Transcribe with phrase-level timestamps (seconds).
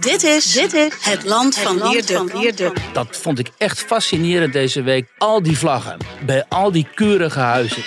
[0.00, 1.90] Dit is, dit is het land van
[2.32, 2.72] Wierduk.
[2.92, 5.08] Dat vond ik echt fascinerend deze week.
[5.18, 5.96] Al die vlaggen
[6.26, 7.82] bij al die keurige huizen.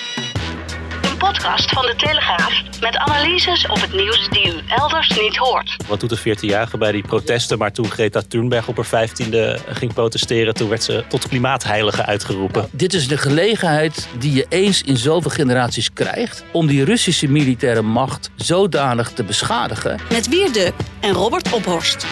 [1.20, 5.76] Podcast van de Telegraaf met analyses op het nieuws die u elders niet hoort.
[5.88, 7.58] Wat doet de 14-jarige bij die protesten?
[7.58, 12.68] Maar toen Greta Thunberg op haar 15e ging protesteren, toen werd ze tot klimaatheilige uitgeroepen.
[12.72, 17.82] Dit is de gelegenheid die je eens in zoveel generaties krijgt om die Russische militaire
[17.82, 20.00] macht zodanig te beschadigen.
[20.10, 22.06] Met Wierduk en Robert Ophorst.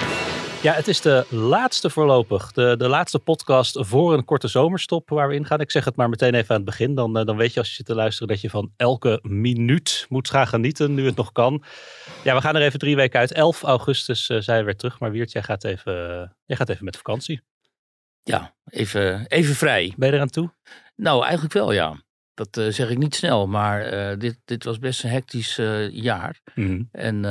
[0.68, 2.52] Ja, het is de laatste voorlopig.
[2.52, 5.60] De, de laatste podcast voor een korte zomerstop waar we ingaan.
[5.60, 6.96] Ik zeg het maar meteen even aan het begin.
[6.96, 10.06] Dan, eh, dan weet je als je zit te luisteren dat je van elke minuut
[10.10, 11.64] moet gaan genieten, nu het nog kan.
[12.24, 13.32] Ja, we gaan er even drie weken uit.
[13.32, 15.00] 11 augustus uh, zijn we weer terug.
[15.00, 17.42] Maar Wiert, jij gaat even, uh, jij gaat even met vakantie.
[18.24, 19.94] Ja, even, even vrij.
[19.98, 20.54] Ben je eraan toe?
[20.96, 22.02] Nou, eigenlijk wel ja.
[22.38, 25.90] Dat uh, zeg ik niet snel, maar uh, dit, dit was best een hectisch uh,
[25.90, 26.40] jaar.
[26.56, 26.68] Mhm.
[26.68, 26.90] Mm.
[26.92, 27.26] En,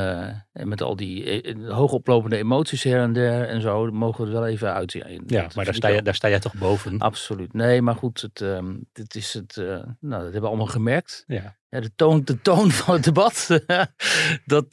[0.52, 4.46] en, met al die hoogoplopende emoties her en der en zo, mogen we er wel
[4.46, 4.92] even uit.
[4.92, 6.98] Ja, ja maar daar sta, je, daar sta jij toch boven?
[6.98, 7.52] Absoluut.
[7.52, 11.24] Nee, maar goed, het, um, dit is het, nou, dat hebben we allemaal gemerkt.
[11.26, 11.56] Ja.
[11.68, 13.60] ja de, toon, de toon van het debat,
[14.44, 14.70] dat,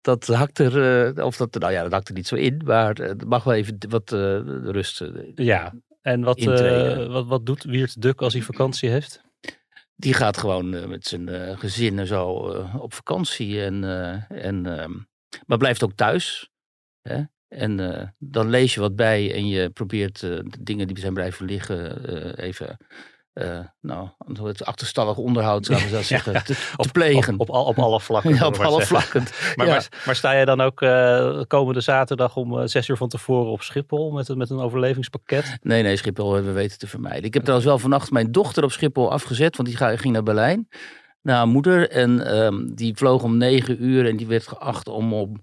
[0.00, 3.24] dat hakt er, of dat, nou ja, dat hakt er niet zo in, maar het
[3.24, 4.10] mag wel even wat
[4.64, 5.04] rust.
[5.34, 5.72] ja,
[6.02, 6.44] en wat,
[7.08, 9.26] wat, wat doet Wiert Duk als hij vakantie heeft?
[10.00, 13.62] Die gaat gewoon uh, met zijn uh, gezin en zo uh, op vakantie.
[13.62, 13.84] En,
[14.28, 14.62] en,
[15.46, 16.50] maar blijft ook thuis.
[17.02, 17.22] Hè?
[17.48, 17.76] En
[18.18, 22.76] dan lees je wat bij en je probeert de dingen die zijn blijven liggen even
[23.38, 27.34] uh, nou, het achterstallig onderhoud, zou ik zeggen, ja, te, te op, plegen.
[27.34, 28.34] Op, op, al, op alle vlakken.
[28.34, 29.22] ja, op alle vlakken.
[29.56, 29.72] maar, ja.
[29.72, 33.52] maar, maar, sta jij dan ook uh, komende zaterdag om uh, zes uur van tevoren
[33.52, 35.58] op Schiphol met, met een overlevingspakket?
[35.62, 37.24] Nee, nee, Schiphol hebben we weten te vermijden.
[37.24, 40.68] Ik heb trouwens wel vannacht mijn dochter op Schiphol afgezet, want die ging naar Berlijn.
[41.22, 45.12] Naar haar moeder en um, die vloog om negen uur en die werd geacht om
[45.12, 45.40] om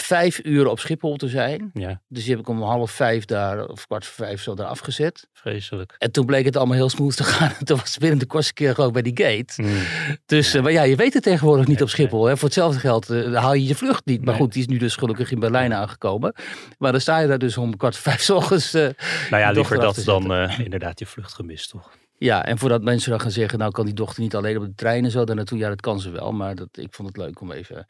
[0.00, 1.70] vijf uur op Schiphol te zijn.
[1.74, 2.00] Ja.
[2.08, 5.28] Dus die heb ik om half vijf daar, of kwart voor vijf zo daar afgezet.
[5.32, 5.94] Vreselijk.
[5.98, 7.52] En toen bleek het allemaal heel smooth te gaan.
[7.64, 9.62] toen was het binnen de kortste keer gewoon bij die gate.
[9.62, 9.78] Mm.
[10.26, 12.24] Dus, uh, maar ja, je weet het tegenwoordig niet op Schiphol.
[12.26, 12.36] Hè.
[12.36, 14.18] Voor hetzelfde geld uh, haal je je vlucht niet.
[14.24, 14.42] Maar Nee.
[14.42, 16.34] goed, die is nu dus gelukkig in Berlijn aangekomen.
[16.78, 18.74] Maar dan sta je daar dus om kwart voor vijf 's ochtends.
[18.74, 18.88] Uh,
[19.30, 21.90] Nou ja, liever dat dan uh, inderdaad je vlucht gemist, toch?
[22.18, 24.74] Ja, en voordat mensen dan gaan zeggen, nou kan die dochter niet alleen op de
[24.74, 25.58] trein en zo daar naartoe.
[25.58, 26.32] Ja, dat kan ze wel.
[26.32, 27.86] Maar dat, ik vond het leuk om even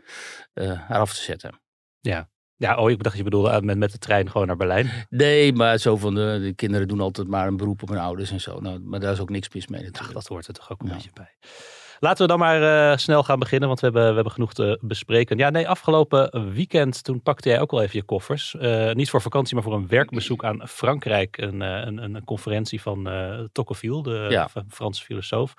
[0.54, 1.60] uh, haar af te zetten.
[2.00, 2.28] Ja.
[2.58, 4.90] Ja, oh, ik dacht je bedoelde uh, met, met de trein gewoon naar Berlijn.
[5.10, 8.30] Nee, maar zo van de, de kinderen doen altijd maar een beroep op hun ouders
[8.30, 8.60] en zo.
[8.60, 10.08] Nou, maar daar is ook niks mis mee natuurlijk.
[10.08, 10.94] Ach, dat hoort er toch ook een Ja.
[10.94, 11.34] beetje bij.
[12.00, 14.78] Laten we dan maar uh, snel gaan beginnen, want we hebben, we hebben genoeg te
[14.80, 15.38] bespreken.
[15.38, 18.54] Ja, nee, afgelopen weekend toen pakte jij ook wel even je koffers.
[18.60, 21.38] Uh, niet voor vakantie, maar voor een werkbezoek aan Frankrijk.
[21.38, 24.48] Een, uh, een, een conferentie van uh, Tocqueville, de Ja.
[24.68, 25.54] Franse filosoof.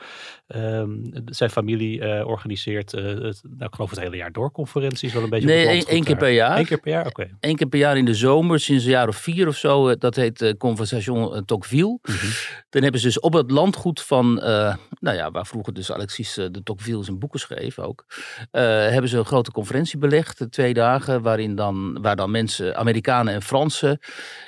[0.47, 5.13] Um, zijn familie organiseert, het, nou, ik geloof het hele jaar door, conferenties.
[5.13, 6.57] Wel een beetje Nee, één, keer per jaar.
[6.59, 7.29] Eén keer per jaar, oké.
[7.39, 9.87] Eén keer per jaar in de zomer, sinds een jaar of vier of zo.
[9.87, 11.99] eh, Dat heet eh, Conversation eh, Tocqueville.
[12.01, 12.25] Mhm.
[12.69, 16.26] Dan hebben ze dus op het landgoed van, eh, nou ja, waar vroeger dus Alexis
[16.35, 18.05] eh, de Tocqueville zijn boeken schreef ook.
[18.51, 22.75] eh, hebben ze een grote conferentie belegd, eh, twee dagen, waarin dan, waar dan mensen,
[22.75, 23.99] Amerikanen en Fransen,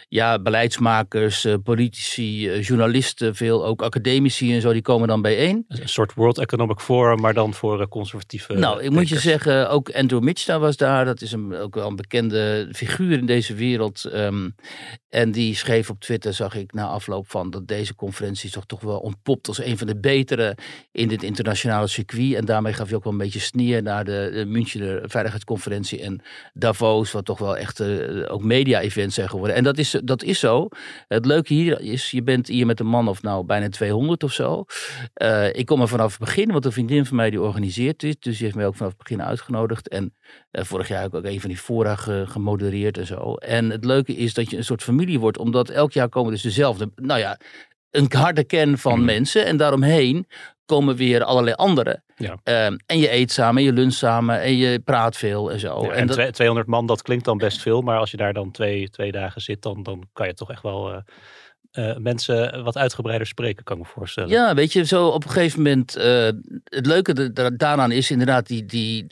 [0.10, 5.66] ja, beleidsmakers, eh, politici, eh, journalisten, veel ook academici en zo, die komen dan bijeen.
[5.68, 9.70] Een soort World Economic Forum, maar dan voor uh, conservatieve Nou, ik moet je zeggen,
[9.70, 11.06] ook Andrew Mitchell was daar.
[11.06, 14.10] Dat is een, ook wel een bekende figuur in deze wereld.
[14.14, 14.56] Um,
[15.10, 18.82] en die schreef op Twitter, zag ik na afloop van, dat deze conferentie toch, toch
[18.82, 20.58] wel ontpopt als een van de betere
[20.92, 22.34] in dit internationale circuit.
[22.34, 26.22] En daarmee gaf je ook wel een beetje sneer naar de, de Münchener Veiligheidsconferentie en
[26.54, 29.56] Davos, wat toch wel echt uh, ook media-events zijn geworden.
[29.56, 30.68] En dat is, dat is zo.
[31.08, 34.34] Het leuke hier is, je bent hier met een man of nou bijna 200 of
[34.34, 34.66] zo.
[35.22, 38.24] Uh, ik kom er vanaf het begin, want een vriendin van mij die organiseert dit.
[38.24, 39.88] Dus die heeft mij ook vanaf het begin uitgenodigd.
[39.88, 40.14] En
[40.52, 43.34] uh, vorig jaar heb ik ook een van die fora ge, gemodereerd en zo.
[43.34, 46.42] En het leuke is dat je een soort familie wordt, omdat elk jaar komen dus
[46.42, 47.40] dezelfde, nou ja,
[47.92, 49.06] een harde kern van mm.
[49.06, 49.46] mensen.
[49.46, 50.28] En daaromheen
[50.66, 52.04] komen weer allerlei anderen.
[52.16, 52.66] Ja.
[52.66, 55.82] Um, en je eet samen, je luncht samen en je praat veel en zo.
[55.82, 56.34] Ja, en, en dat...
[56.34, 57.82] 200 man, dat klinkt dan best veel.
[57.82, 60.62] Maar als je daar dan twee, twee dagen zit, dan, dan kan je toch echt
[60.62, 60.92] wel...
[60.92, 60.98] Uh...
[61.74, 64.30] Uh, mensen wat uitgebreider spreken, kan ik me voorstellen.
[64.30, 65.98] Ja, weet je, zo op een gegeven moment.
[65.98, 66.04] Uh,
[66.64, 69.08] het leuke da daaraan is inderdaad die, die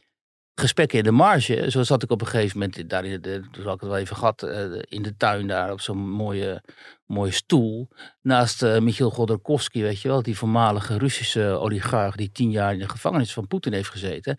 [0.59, 1.71] gesprekken in de marge.
[1.71, 3.97] Zo zat ik op een gegeven moment, daar in de, toen had ik het wel
[3.97, 6.63] even gehad, eh, in de tuin daar op zo'n mooie,
[7.07, 7.87] mooie stoel.
[8.21, 12.79] Naast uh, Michiel Godorkovsky, weet je wel, die voormalige Russische oligarch die tien jaar in
[12.79, 14.37] de gevangenis van Poetin heeft gezeten.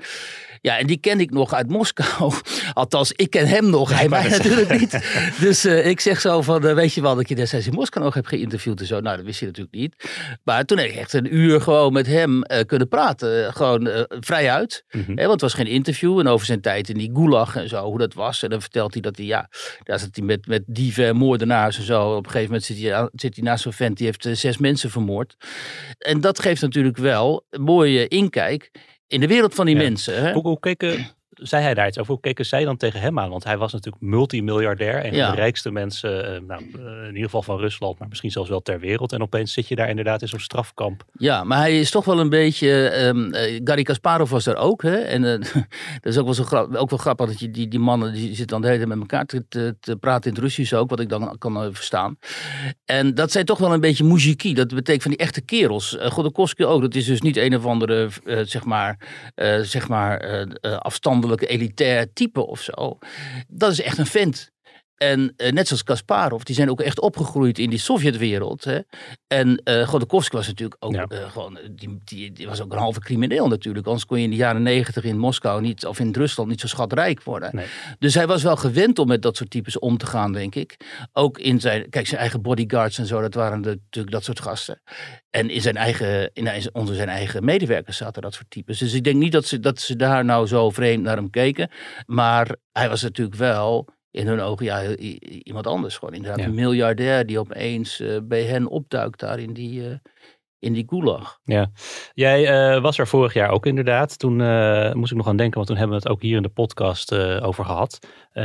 [0.61, 2.33] Ja, en die ken ik nog uit Moskou.
[2.73, 4.91] Althans, ik ken hem nog, hij mij natuurlijk niet.
[5.41, 8.15] Dus uh, ik zeg zo van, weet je wel dat je destijds in Moskou nog
[8.15, 9.01] hebt geïnterviewd en zo.
[9.01, 10.09] Nou, dat wist je natuurlijk niet.
[10.45, 13.53] Maar toen heb ik echt een uur gewoon met hem kunnen praten.
[13.53, 14.85] gewoon vrij uit.
[14.91, 15.15] Mm -hmm.
[15.15, 16.19] want het was geen interview.
[16.19, 18.43] En over zijn tijd in die gulag en zo, hoe dat was.
[18.43, 19.49] En dan vertelt hij dat hij, ja,
[19.83, 22.09] daar zit hij met, met dieven en moordenaars en zo.
[22.09, 24.57] Op een gegeven moment zit hij, zit hij naast zo'n vent die heeft uh, zes
[24.57, 25.37] mensen vermoord.
[25.99, 28.71] En dat geeft natuurlijk wel een mooie inkijk
[29.07, 29.83] in de wereld van die ja.
[29.83, 30.23] mensen.
[30.23, 30.33] Hè?
[30.33, 31.07] Hoe, hoe keken
[31.43, 32.13] zei hij daar iets over?
[32.13, 33.31] Hoe keken zij dan tegen hem aan?
[33.31, 35.15] Want hij was natuurlijk multimiljardair.
[35.15, 35.27] Ja.
[35.27, 38.49] van de rijkste mensen, uh, nou, uh, in ieder geval van Rusland, maar misschien zelfs
[38.49, 39.13] wel ter wereld.
[39.13, 41.05] En opeens zit je daar inderdaad in zo'n strafkamp.
[41.13, 42.97] Ja, maar hij is toch wel een beetje.
[43.05, 44.83] Um, uh, Gary Kasparov was er ook.
[44.83, 44.97] Hè?
[44.97, 45.23] En
[46.03, 48.27] dat is ook wel, zo grap, ook wel grappig dat je die, die mannen die
[48.29, 50.91] zitten dan de hele tijd met elkaar te, te, te, praten in het Russisch ook,
[50.91, 52.19] wat ik dan kan verstaan.
[52.85, 54.55] En dat zijn toch wel een beetje muziki.
[54.55, 55.97] Dat betekent van die echte kerels.
[55.97, 56.81] Uh, Godokowski ook.
[56.81, 58.09] Dat is dus niet een of andere,
[58.43, 58.99] zeg maar,
[59.63, 60.47] zeg maar
[60.79, 62.99] afstandelijk elitair type of zo.
[63.49, 64.53] Dat is echt een vent.
[64.99, 68.65] En uh, net zoals Kasparov, die zijn ook echt opgegroeid in die Sovjetwereld.
[68.65, 68.79] Hè?
[69.27, 71.07] En uh, was natuurlijk ook ja.
[71.09, 73.87] uh, gewoon, die, die, die, was ook een halve crimineel natuurlijk.
[73.87, 76.67] Anders kon je in de jaren negentig in Moskou niet, of in Rusland niet zo
[76.67, 77.51] schatrijk worden.
[77.53, 77.67] Nee.
[77.99, 80.77] Dus hij was wel gewend om met dat soort types om te gaan, denk ik.
[81.13, 84.81] Ook in zijn, kijk, zijn eigen bodyguards en zo, dat waren natuurlijk dat soort gasten.
[85.31, 88.79] En in zijn eigen, in, onder zijn eigen medewerkers zaten dat soort types.
[88.79, 91.71] Dus ik denk niet dat ze, dat ze daar nou zo vreemd naar hem keken.
[92.07, 94.97] Maar hij was natuurlijk wel in hun ogen ja,
[95.43, 95.97] iemand anders.
[95.97, 96.47] Gewoon inderdaad ja.
[96.47, 99.95] een miljardair die opeens uh, bij hen opduikt daar in die, uh,
[100.59, 101.39] in die gulag.
[101.45, 101.71] Ja,
[102.15, 104.19] jij uh, was er vorig jaar ook inderdaad.
[104.19, 104.37] Toen
[104.97, 107.15] moest ik nog aan denken, want toen hebben we het ook hier in de podcast
[107.43, 107.99] over gehad.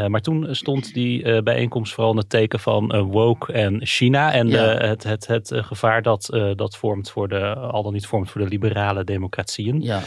[0.08, 4.34] maar toen stond die bijeenkomst vooral in het teken van woke en China.
[4.34, 4.78] En ja.
[4.78, 8.48] het, het, het gevaar dat dat vormt voor de, al dan niet vormt voor de
[8.48, 9.82] liberale democratieën.
[9.82, 10.02] Ja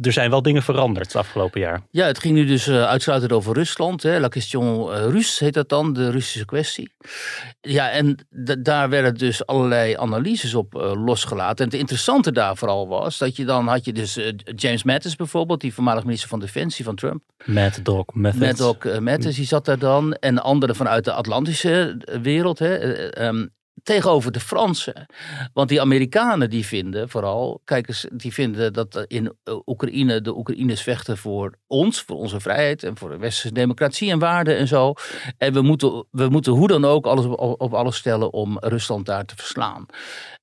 [0.00, 1.80] er zijn wel dingen veranderd het afgelopen jaar.
[1.90, 4.02] Ja, het ging nu dus uh, uitsluitend over Rusland.
[4.02, 4.20] Hè.
[4.20, 6.92] La question uh, Russe heet dat dan, de Russische kwestie.
[7.60, 8.26] Ja, en
[8.58, 11.64] daar werden dus allerlei analyses op uh, losgelaten.
[11.64, 14.18] En het interessante daar vooral was dat je dan had je dus
[14.56, 17.22] James Mattis bijvoorbeeld, die voormalig minister van Defensie van Trump.
[17.44, 18.40] Mad Dog Mattis.
[18.40, 20.14] Mad Dog Mattis, die zat daar dan.
[20.14, 22.58] En anderen vanuit de Atlantische wereld.
[22.58, 23.26] Hè.
[23.26, 23.50] Um,
[23.82, 25.06] tegenover de Fransen.
[25.52, 29.32] Want die Amerikanen die vinden vooral, kijk eens, die vinden dat in
[29.66, 34.18] Oekraïne de Oekraïners vechten voor ons, voor onze vrijheid en voor de westerse democratie en
[34.18, 34.94] waarden en zo.
[35.38, 39.06] En we moeten, we moeten hoe dan ook alles op, op alles stellen om Rusland
[39.06, 39.86] daar te verslaan.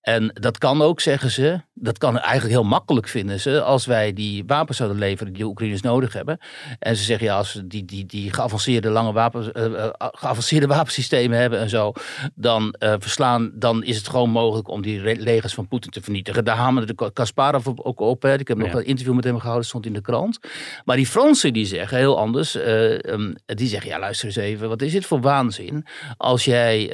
[0.01, 4.13] En dat kan ook, zeggen ze, dat kan eigenlijk heel makkelijk vinden ze, als wij
[4.13, 6.37] die wapens zouden leveren die de Oekraïners nodig hebben.
[6.79, 10.67] En ze zeggen, ja, als we die, die, die geavanceerde lange wapens, uh, uh, geavanceerde
[10.67, 11.91] wapensystemen hebben en zo,
[12.35, 13.20] dan verslaan,
[13.53, 16.45] dan is het gewoon mogelijk om die legers van Poetin te vernietigen.
[16.45, 18.21] Daar hamerde de Kasparov ook op.
[18.21, 18.39] Hè.
[18.39, 20.39] Ik heb nog een interview met hem gehouden, stond in de krant.
[20.85, 24.81] Maar die Fransen die zeggen heel anders, um, die zeggen, ja, luister eens even, wat
[24.81, 25.85] is dit voor waanzin
[26.17, 26.91] als jij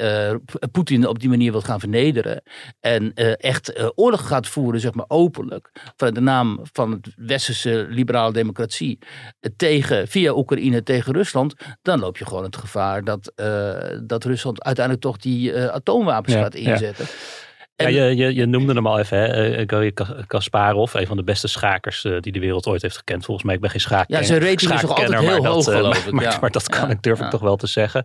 [0.72, 2.42] Poetin op die manier wilt gaan vernederen
[2.80, 8.32] en echt oorlog gaat voeren zeg maar openlijk, van de naam van het westerse liberale
[8.32, 8.98] democratie,
[9.56, 13.32] tegen, via Oekraïne tegen Rusland, dan loop je gewoon het gevaar dat,
[14.02, 15.64] dat Rusland uiteindelijk toch die uh,
[16.26, 17.04] gaat inzetten.
[17.04, 17.10] Ja.
[17.76, 19.62] En, ja, je, je, je, noemde hem al even, hè?
[19.66, 19.92] Garry
[20.26, 23.24] Kasparov, een van de beste schakers uh, die de wereld ooit heeft gekend.
[23.24, 24.16] Volgens mij, ik ben geen schaker.
[24.16, 26.12] Ja, zijn rating is toch altijd heel hoog, dat, geloof ik.
[26.18, 26.38] Maar, ja.
[26.40, 28.04] maar dat kan ik, durf ik toch wel te zeggen.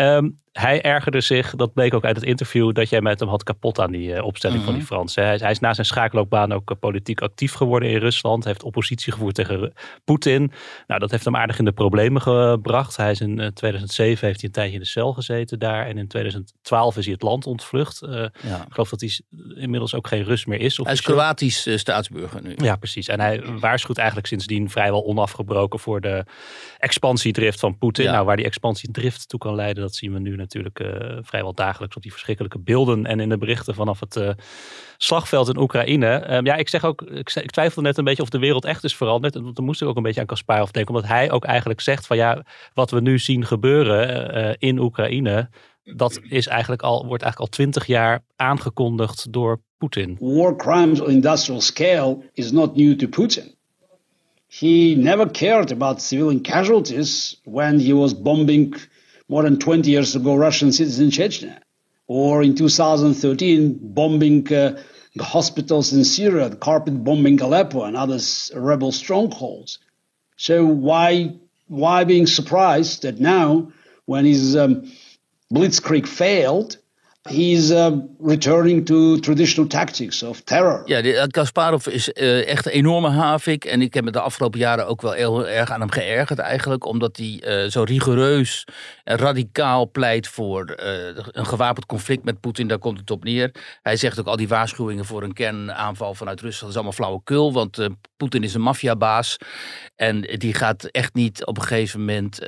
[0.00, 3.42] Um, hij ergerde zich, dat bleek ook uit het interview, dat jij met hem had
[3.42, 5.24] kapot aan die uh, opstelling van die Fransen.
[5.24, 8.44] Hij, hij, is na zijn schaakloopbaan ook uh, politiek actief geworden in Rusland.
[8.44, 9.72] Hij heeft oppositie gevoerd tegen
[10.04, 10.52] Poetin.
[10.86, 12.96] Nou, dat heeft hem aardig in de problemen gebracht.
[12.96, 15.86] Hij is in uh, 2007 heeft hij een tijdje in de cel gezeten daar.
[15.86, 17.98] En in 2012 is hij het land ontvlucht.
[18.08, 18.30] Ja.
[18.66, 19.20] Ik geloof dat hij
[19.54, 20.76] inmiddels ook geen Rus meer is.
[20.76, 22.54] Hij is Kroatisch staatsburger nu.
[22.56, 23.08] Ja, precies.
[23.08, 26.24] En hij waarschuwt eigenlijk sindsdien vrijwel onafgebroken voor de
[26.78, 28.04] expansiedrift van Poetin.
[28.04, 28.12] Ja.
[28.12, 31.96] Nou, waar die expansiedrift toe kan leiden, dat zien we nu natuurlijk uh, vrijwel dagelijks
[31.96, 34.30] op die verschrikkelijke beelden en in de berichten vanaf het uh,
[34.96, 36.34] slagveld in Oekraïne.
[36.34, 38.84] Um, ja, ik zeg ook, ik, ik, twijfel net een beetje of de wereld echt
[38.84, 39.34] is veranderd.
[39.36, 42.06] En dan moest ik ook een beetje aan Kasparov denken, omdat hij ook eigenlijk zegt
[42.06, 45.50] van ja, wat we nu zien gebeuren uh, in Oekraïne,
[45.84, 50.16] dat is eigenlijk al, wordt eigenlijk al twintig jaar aangekondigd door Poetin.
[50.20, 53.56] War crimes on industrial scale is not new to Putin.
[54.48, 58.74] He never cared about civilian casualties when he was bombing
[59.28, 61.60] more than 20 years ago Russian citizens in Chechnya.
[62.06, 64.82] Or in 2013, bombing uh,
[65.20, 68.18] hospitals in Syria, carpet bombing Aleppo and other
[68.54, 69.78] rebel strongholds.
[70.36, 71.34] So why
[71.66, 73.70] why being surprised that now,
[74.06, 74.90] when his um,
[75.52, 76.78] blitzkrieg failed,
[77.28, 80.82] he's uh, returning to traditional tactics of terror.
[80.86, 83.64] Ja, die, Kasparov is uh, echt een enorme havik.
[83.64, 86.86] En ik heb me de afgelopen jaren ook wel heel erg aan hem geërgerd eigenlijk.
[86.86, 88.64] Omdat hij uh, zo rigoureus
[89.16, 90.72] radicaal pleit voor
[91.32, 92.68] een gewapend conflict met Poetin.
[92.68, 93.54] Daar komt het op neer.
[93.82, 96.60] Hij zegt ook al die waarschuwingen voor een kernaanval vanuit Rusland.
[96.60, 99.36] Dat is allemaal flauwekul, want Poetin is een maffiabaas.
[99.96, 102.38] En die gaat echt niet op een gegeven moment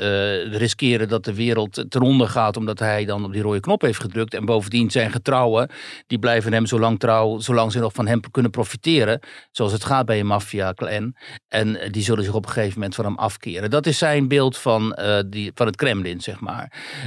[0.50, 2.56] riskeren dat de wereld ten onder gaat.
[2.56, 4.34] Omdat hij dan op die rode knop heeft gedrukt.
[4.34, 5.70] En bovendien zijn getrouwen,
[6.06, 9.20] die blijven hem zo lang trouw, zolang ze nog van hem kunnen profiteren.
[9.50, 11.14] Zoals het gaat bij een maffia-clan.
[11.48, 13.70] En die zullen zich op een gegeven moment van hem afkeren.
[13.70, 16.48] Dat is zijn beeld van, die, van het Kremlin, zeg maar.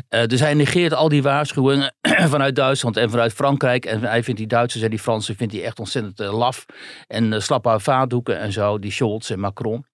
[0.09, 1.95] Uh, dus hij negeert al die waarschuwingen
[2.33, 3.85] vanuit Duitsland en vanuit Frankrijk.
[3.85, 6.65] En hij vindt die Duitsers en die Fransen vindt hij echt ontzettend uh, laf.
[7.07, 9.85] En slappe vaatdoeken en zo, die Scholz en Macron.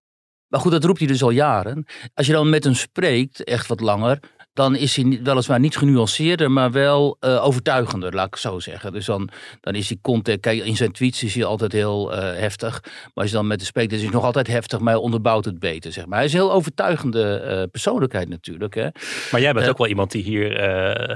[0.48, 1.86] Maar goed, dat roept hij dus al jaren.
[2.14, 4.20] Als je dan met hem spreekt, echt wat langer,
[4.54, 8.92] dan is hij weliswaar niet genuanceerder, maar wel uh, overtuigender, laat ik zo zeggen.
[8.92, 9.30] Dus dan,
[9.62, 10.40] dan is hij content.
[10.40, 12.82] Kijk, in zijn tweets is hij altijd heel uh, heftig.
[12.84, 15.46] Maar als je dan met de spreekt, is hij nog altijd heftig, maar hij onderbouwt
[15.46, 16.18] het beter, zeg maar.
[16.18, 18.76] Hij is een heel overtuigende uh, persoonlijkheid natuurlijk.
[18.76, 18.88] Hè.
[19.32, 20.48] Maar jij bent ook wel iemand die hier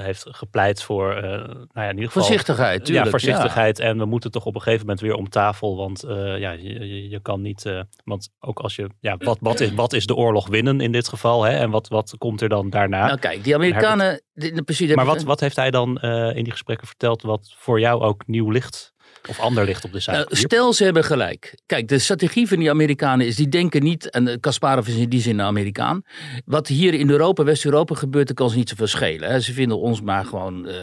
[0.02, 2.22] heeft gepleit voor, nou ja, in ieder geval...
[2.22, 3.04] Voorzichtigheid, tuurlijk.
[3.04, 3.78] Ja, voorzichtigheid.
[3.78, 6.04] En we moeten toch op een gegeven moment weer om tafel, want
[6.38, 7.72] ja, je, je, kan niet...
[8.04, 8.86] want ook als je...
[9.00, 11.42] Ja, wat, wat, is, wat is de oorlog winnen in dit geval?
[11.42, 11.50] Hè?
[11.50, 13.06] En wat, wat komt er dan daarna?
[13.06, 14.22] Nou, kijk, die Amerikanen.
[14.32, 17.80] De, precies, maar wat, wat heeft hij dan uh, in die gesprekken verteld wat voor
[17.80, 18.94] jou ook nieuw licht
[19.28, 20.14] of ander licht op de zaak?
[20.14, 21.58] Nou, stel ze hebben gelijk.
[21.66, 25.20] Kijk, de strategie van die Amerikanen is, die denken niet, en Kasparov is in die
[25.20, 26.02] zin een Amerikaan.
[26.44, 29.30] Wat hier in Europa, West-Europa gebeurt, dat kan ze niet zoveel schelen.
[29.30, 29.40] Hè.
[29.40, 30.74] Ze vinden ons maar gewoon, uh,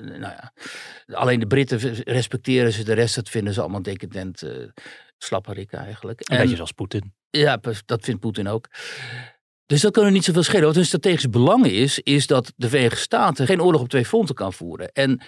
[0.00, 0.52] nou ja,
[1.06, 4.50] alleen de Britten respecteren ze, de rest dat vinden ze allemaal decadent uh,
[5.18, 6.20] slapperik eigenlijk.
[6.24, 7.12] Een beetje zoals Poetin.
[7.30, 8.68] Ja, dat vindt Poetin ook.
[9.66, 10.66] Dus dat kan er niet zoveel schelen.
[10.66, 14.34] Wat een strategisch belang is, is dat de Verenigde Staten geen oorlog op twee fronten
[14.34, 14.92] kan voeren.
[14.92, 15.22] En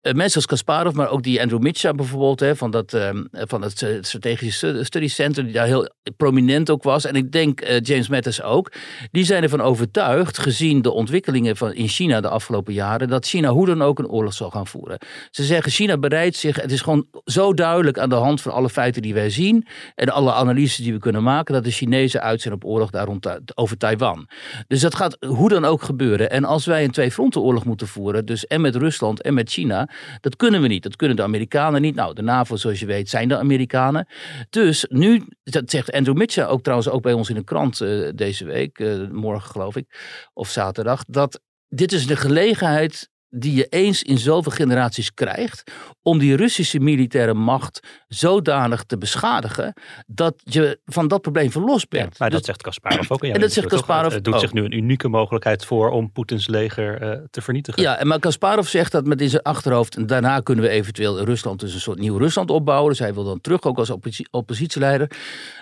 [0.00, 3.86] mensen als Kasparov, maar ook die Andrew Mitchell bijvoorbeeld, hè, van, dat, uh, van het
[4.00, 7.04] strategische study center, die daar heel prominent ook was.
[7.04, 8.72] En ik denk uh, James Mattis ook.
[9.10, 13.48] Die zijn ervan overtuigd, gezien de ontwikkelingen van in China de afgelopen jaren, dat China
[13.48, 14.98] hoe dan ook een oorlog zal gaan voeren.
[15.30, 18.68] Ze zeggen, China bereidt zich, het is gewoon zo duidelijk aan de hand van alle
[18.68, 22.40] feiten die wij zien en alle analyses die we kunnen maken, dat de Chinezen uit
[22.40, 24.28] zijn op oorlog daar rond, over Taiwan.
[24.66, 26.30] Dus dat gaat hoe dan ook gebeuren.
[26.30, 29.50] En als wij een twee fronten oorlog moeten voeren, dus en met Rusland en met
[29.50, 29.88] China,
[30.20, 30.82] dat kunnen we niet.
[30.82, 31.94] Dat kunnen de Amerikanen niet.
[31.94, 34.06] Nou, de NAVO, zoals je weet, zijn de Amerikanen.
[34.50, 38.10] Dus nu, dat zegt Andrew Mitchell ook trouwens ook bij ons in de krant uh,
[38.14, 39.86] deze week, uh, morgen geloof ik,
[40.32, 46.18] of zaterdag, dat dit is de gelegenheid die je eens in zoveel generaties krijgt, om
[46.18, 49.72] die Russische militaire macht zodanig te beschadigen
[50.06, 52.10] dat je van dat probleem verlost bent.
[52.10, 53.24] Ja, maar dat dus, zegt Kasparov ook.
[53.24, 57.02] en dat zegt Kasparov Het doet zich nu een unieke mogelijkheid voor om Poetins leger
[57.02, 57.82] uh, te vernietigen.
[57.82, 61.24] Ja, en maar Kasparov zegt dat met in zijn achterhoofd, en daarna kunnen we eventueel
[61.24, 62.90] Rusland dus een soort nieuw Rusland opbouwen.
[62.90, 65.10] Dus hij wil dan terug ook als opposi oppositieleider.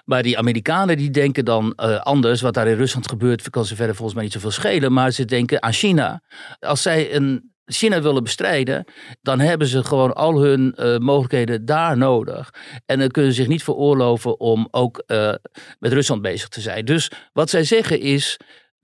[0.04, 2.40] Maar die Amerikanen die denken dan uh, anders.
[2.40, 4.92] Wat daar in Rusland gebeurt, kan ze verder volgens mij niet zoveel schelen.
[4.92, 6.23] Maar ze denken aan China.
[6.58, 8.85] Als zij een China willen bestrijden,
[9.23, 12.54] dan hebben ze gewoon al hun uh, mogelijkheden daar nodig.
[12.87, 15.35] En dan kunnen ze zich niet veroorloven om ook uh,
[15.78, 16.85] met Rusland bezig te zijn.
[16.85, 18.37] Dus wat zij zeggen is.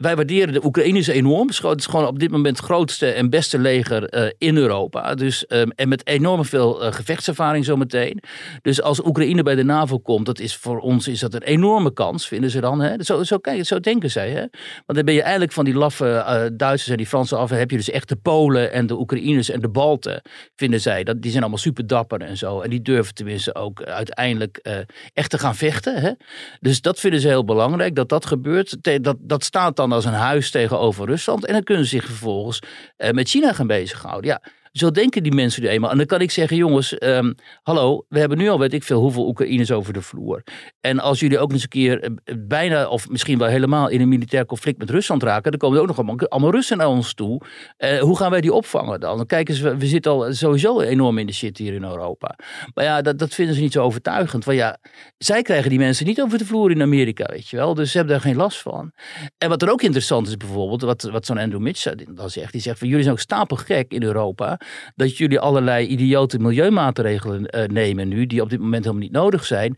[0.03, 1.49] Wij waarderen de Oekraïners enorm.
[1.49, 5.15] Het is gewoon op dit moment het grootste en beste leger uh, in Europa.
[5.15, 8.23] Dus, um, en met enorm veel uh, gevechtservaring zometeen.
[8.63, 11.93] Dus als Oekraïne bij de NAVO komt, dat is voor ons is dat een enorme
[11.93, 12.81] kans, vinden ze dan.
[12.81, 13.03] Hè?
[13.03, 14.31] Zo, zo, zo denken zij.
[14.31, 14.39] Hè?
[14.87, 17.51] Want dan ben je eigenlijk van die laffe uh, Duitsers en die Fransen af.
[17.51, 20.23] Heb je dus echt de Polen en de Oekraïners en de Balten,
[20.57, 21.05] vinden zij.
[21.05, 22.61] Dat, die zijn allemaal super dapper en zo.
[22.61, 24.61] En die durven tenminste ook uiteindelijk
[25.13, 26.01] echt te gaan vechten.
[26.01, 26.11] Hè?
[26.61, 28.77] Dus dat vinden ze heel belangrijk, dat dat gebeurt.
[29.03, 31.47] Dat, dat staat dan als een huis tegenover Rusland.
[31.47, 32.63] En dan kunnen ze zich vervolgens
[32.99, 34.31] uh, met China gaan bezighouden.
[34.31, 35.91] Ja, zo denken die mensen nu eenmaal.
[35.91, 39.01] En dan kan ik zeggen, jongens, um, hallo, we hebben nu al weet ik veel
[39.01, 40.43] hoeveel Oekraïners over de vloer.
[40.81, 44.09] En als jullie ook eens een keer uh, bijna of misschien wel helemaal in een
[44.09, 47.41] militair conflict met Rusland raken, dan komen er ook nog allemaal, Russen naar ons toe.
[47.79, 49.17] Uh, hoe gaan wij die opvangen dan?
[49.17, 52.39] Dan kijken ze, we zitten al sowieso enorm in de shit hier in Europa.
[52.75, 54.45] Maar ja, dat, dat vinden ze niet zo overtuigend.
[54.45, 54.79] Want ja,
[55.19, 57.75] zij krijgen die mensen niet over de vloer in Amerika, weet je wel.
[57.75, 58.93] Dus ze hebben daar geen last van.
[59.39, 62.61] En wat er ook interessant is bijvoorbeeld, wat, wat zo'n Andrew Mitchell dan zegt, die
[62.61, 64.61] zegt van jullie zijn ook stapelgek in Europa
[64.97, 69.45] dat jullie allerlei idiote milieumaatregelen uh, nemen nu, die op dit moment helemaal niet nodig
[69.45, 69.77] zijn,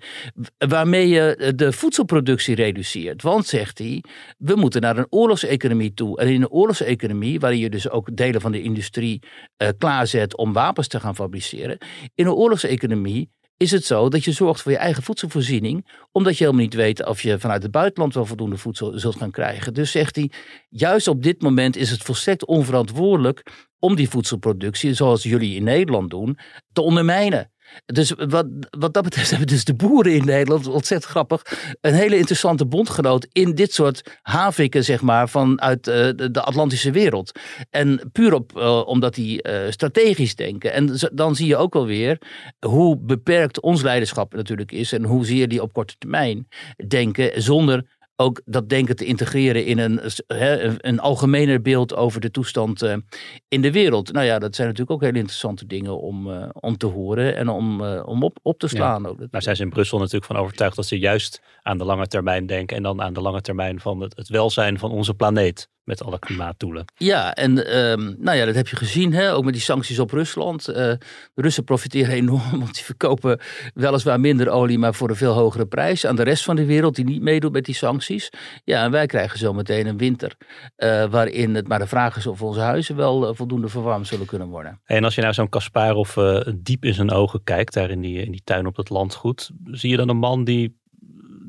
[0.58, 3.22] waarmee je de voedselproductie reduceert.
[3.22, 4.04] Want, zegt hij,
[4.38, 6.18] we moeten naar een oorlogseconomie toe.
[6.18, 9.22] En in een oorlogseconomie, waarin je dus ook delen van de industrie
[9.58, 11.78] uh, klaarzet om wapens te gaan fabriceren,
[12.14, 16.44] in een oorlogseconomie is het zo dat je zorgt voor je eigen voedselvoorziening, omdat je
[16.44, 19.74] helemaal niet weet of je vanuit het buitenland wel voldoende voedsel zult gaan krijgen.
[19.74, 20.30] Dus zegt hij,
[20.68, 23.42] juist op dit moment is het volstrekt onverantwoordelijk
[23.84, 26.38] om die voedselproductie, zoals jullie in Nederland doen,
[26.72, 27.52] te ondermijnen.
[27.84, 31.42] Dus wat, wat dat betreft hebben dus de boeren in Nederland, ontzettend grappig,
[31.80, 35.94] een hele interessante bondgenoot in dit soort haviken, zeg maar, vanuit uh,
[36.30, 37.38] de Atlantische wereld.
[37.70, 40.72] En puur op, uh, omdat die uh, strategisch denken.
[40.72, 42.18] En dan zie je ook wel weer
[42.66, 46.48] hoe beperkt ons leiderschap natuurlijk is en hoezeer die op korte termijn
[46.86, 47.84] denken zonder
[48.16, 50.00] ook dat denken te integreren in een,
[50.78, 52.96] een algemener beeld over de toestand uh,
[53.48, 54.12] in de wereld.
[54.12, 57.48] Nou ja, dat zijn natuurlijk ook hele interessante dingen om, uh, om te horen en
[57.48, 59.02] om, uh, om op, op te slaan.
[59.02, 59.08] Ja.
[59.08, 59.18] Ook.
[59.18, 62.46] Nou zijn ze in Brussel natuurlijk van overtuigd dat ze juist aan de lange termijn
[62.46, 66.02] denken en dan aan de lange termijn van het, het welzijn van onze planeet met
[66.02, 66.84] alle klimaatdoelen.
[66.96, 69.34] Ja, en um, nou ja, dat heb je gezien, hè?
[69.34, 70.68] ook met die sancties op Rusland.
[70.68, 70.98] Uh, de
[71.34, 73.40] Russen profiteren enorm, want die verkopen
[73.74, 76.94] weliswaar minder olie, maar voor een veel hogere prijs aan de rest van de wereld
[76.94, 78.30] die niet meedoet met die sancties.
[78.64, 80.36] Ja, en wij krijgen zo meteen een winter
[80.76, 84.26] uh, waarin het maar de vraag is of onze huizen wel uh, voldoende verwarmd zullen
[84.26, 84.80] kunnen worden.
[84.84, 86.16] En als je nou zo'n Kasparov
[86.56, 89.90] diep in zijn ogen kijkt, daar in die, in die tuin op het landgoed, zie
[89.90, 90.82] je dan een man die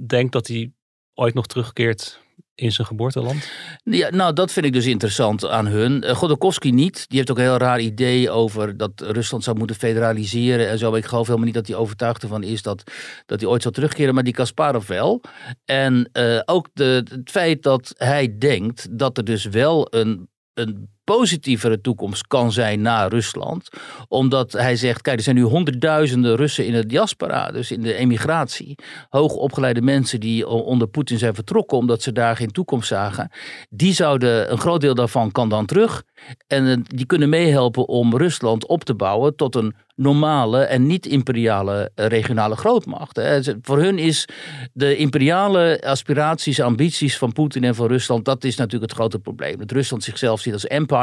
[0.07, 0.71] denkt dat hij
[1.13, 2.23] ooit nog terugkeert
[2.55, 3.49] in zijn geboorteland?
[3.83, 6.03] Ja, nou, dat vind ik dus interessant aan hun.
[6.05, 7.05] Uh, Godokowski niet.
[7.07, 10.95] Die heeft ook een heel raar idee over dat Rusland zou moeten federaliseren en zo.
[10.95, 12.91] Ik geloof helemaal niet dat hij overtuigd ervan is dat,
[13.25, 14.13] dat hij ooit zal terugkeren.
[14.13, 15.21] Maar die Kasparov wel.
[15.65, 20.94] En uh, ook de, het feit dat hij denkt dat er dus wel een, een
[21.05, 23.69] positievere toekomst kan zijn na Rusland.
[24.07, 27.93] Omdat hij zegt, kijk, er zijn nu honderdduizenden Russen in de diaspora, dus in de
[27.93, 28.75] emigratie.
[29.09, 33.31] Hoogopgeleide mensen die onder Poetin zijn vertrokken omdat ze daar geen toekomst zagen.
[33.69, 36.03] Die zouden, een groot deel daarvan kan dan terug.
[36.47, 42.05] En die kunnen meehelpen om Rusland op te bouwen tot een normale en niet-imperiale eh,
[42.07, 43.21] regionale grootmacht.
[43.61, 44.27] Voor hun is
[44.73, 49.57] de imperiale aspiraties, ambities van Poetin en van Rusland, dat is natuurlijk het grote probleem.
[49.57, 50.94] Dat Rusland zichzelf ziet als empire,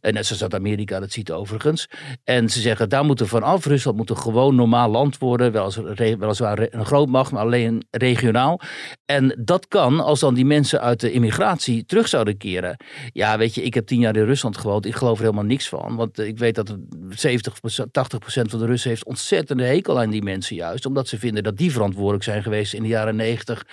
[0.00, 1.88] en net zoals dat Amerika dat ziet overigens.
[2.24, 5.52] En ze zeggen, daar moeten vanaf, Rusland moet een gewoon normaal land worden,
[6.18, 8.60] weliswaar een grootmacht, maar alleen regionaal.
[9.04, 12.76] En dat kan als dan die mensen uit de immigratie terug zouden keren.
[13.12, 15.68] Ja, weet je, ik heb tien jaar in Rusland gewoond, ik geloof er helemaal niks
[15.68, 16.76] van, want ik weet dat
[17.08, 17.58] 70,
[17.90, 20.86] 80 80% van de Russen heeft ontzettende hekel aan die mensen juist.
[20.86, 23.66] Omdat ze vinden dat die verantwoordelijk zijn geweest in de jaren 90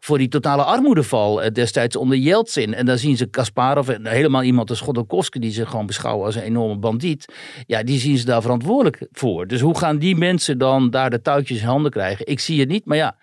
[0.00, 2.74] voor die totale armoedeval eh, destijds onder Yeltsin.
[2.74, 6.34] En dan zien ze Kasparov en helemaal iemand als Godorkovsky die ze gewoon beschouwen als
[6.34, 7.34] een enorme bandiet.
[7.66, 9.46] Ja, die zien ze daar verantwoordelijk voor.
[9.46, 12.26] Dus hoe gaan die mensen dan daar de touwtjes in handen krijgen?
[12.26, 13.16] Ik zie het niet, maar ja...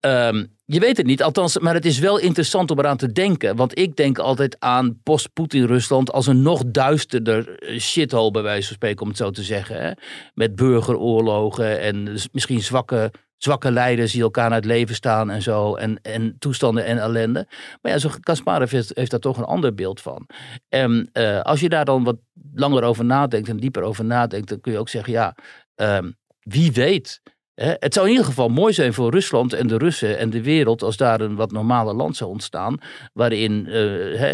[0.00, 3.56] Um, je weet het niet, althans, maar het is wel interessant om eraan te denken.
[3.56, 8.76] Want ik denk altijd aan post-Poetin-Rusland als een nog duisterder eh, shithole, bij wijze van
[8.76, 9.82] spreken, om het zo te zeggen.
[9.82, 9.92] Hè?
[10.34, 15.74] Met burgeroorlogen en misschien zwakke, zwakke leiders die elkaar uit het leven staan en zo.
[15.74, 17.46] En, en toestanden en ellende.
[17.82, 20.26] Maar ja, zo Kasparov heeft, daar toch een ander beeld van.
[20.68, 22.16] En uh, als je daar dan wat
[22.54, 25.34] langer over nadenkt en dieper over nadenkt, dan kun je ook zeggen, ja,
[25.76, 25.98] uh,
[26.40, 27.20] wie weet
[27.56, 30.82] het zou in ieder geval mooi zijn voor Rusland en de Russen en de wereld
[30.82, 32.78] als daar een wat normale land zou ontstaan,
[33.12, 33.72] waarin uh,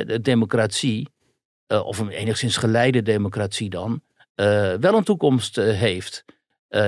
[0.06, 1.08] de democratie,
[1.72, 4.02] uh, of een enigszins geleide democratie dan,
[4.80, 6.24] wel een toekomst heeft.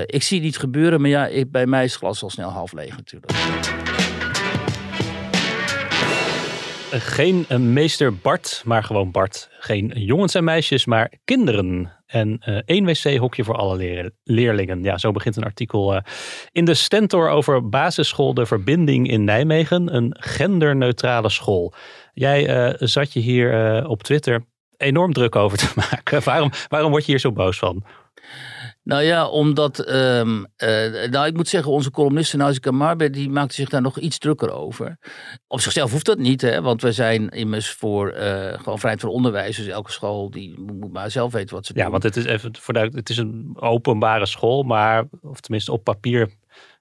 [0.07, 2.73] Ik zie het niet gebeuren, maar ja, bij mij is het glas al snel half
[2.73, 3.33] leeg natuurlijk.
[6.91, 9.49] Geen meester Bart, maar gewoon Bart.
[9.59, 11.93] Geen jongens en meisjes, maar kinderen.
[12.07, 14.83] En één wc-hokje voor alle leerlingen.
[14.83, 16.03] Ja, zo begint een artikel
[16.53, 19.95] in de Stentor over basisschool De Verbinding in Nijmegen.
[19.95, 21.75] Een genderneutrale school.
[22.13, 24.45] Jij zat je hier op Twitter
[24.77, 26.23] enorm druk over te maken.
[26.25, 27.85] waarom, waarom word je hier zo boos van?
[28.85, 33.55] Nou ja, omdat, um, uh, nou ik moet zeggen, onze columniste Nausicaa Marbe, die maakte
[33.55, 34.99] zich daar nog iets drukker over.
[35.47, 39.11] Op zichzelf hoeft dat niet, hè, want we zijn immers voor uh, gewoon vrijheid van
[39.11, 39.57] onderwijs.
[39.57, 41.85] Dus elke school die moet maar zelf weten wat ze ja, doen.
[41.85, 45.85] Ja, want het is even voor het is een openbare school, maar, of tenminste op
[45.85, 46.31] papier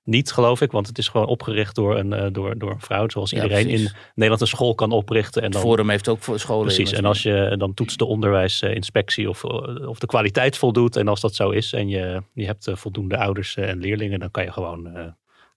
[0.03, 3.09] niet, geloof ik, want het is gewoon opgericht door een, uh, door, door een vrouw,
[3.09, 5.41] zoals iedereen in Nederland een school kan oprichten.
[5.41, 6.65] En dan, het Forum heeft ook voor scholen.
[6.65, 11.07] Precies, en als je dan toetst de onderwijsinspectie of, eh, of de kwaliteit voldoet, en
[11.07, 14.51] als dat zo is en je, je hebt voldoende ouders en leerlingen, dan kan je
[14.51, 14.83] gewoon,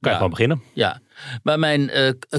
[0.00, 0.62] kan je gewoon beginnen.
[0.74, 1.00] Ja,
[1.42, 1.90] maar mijn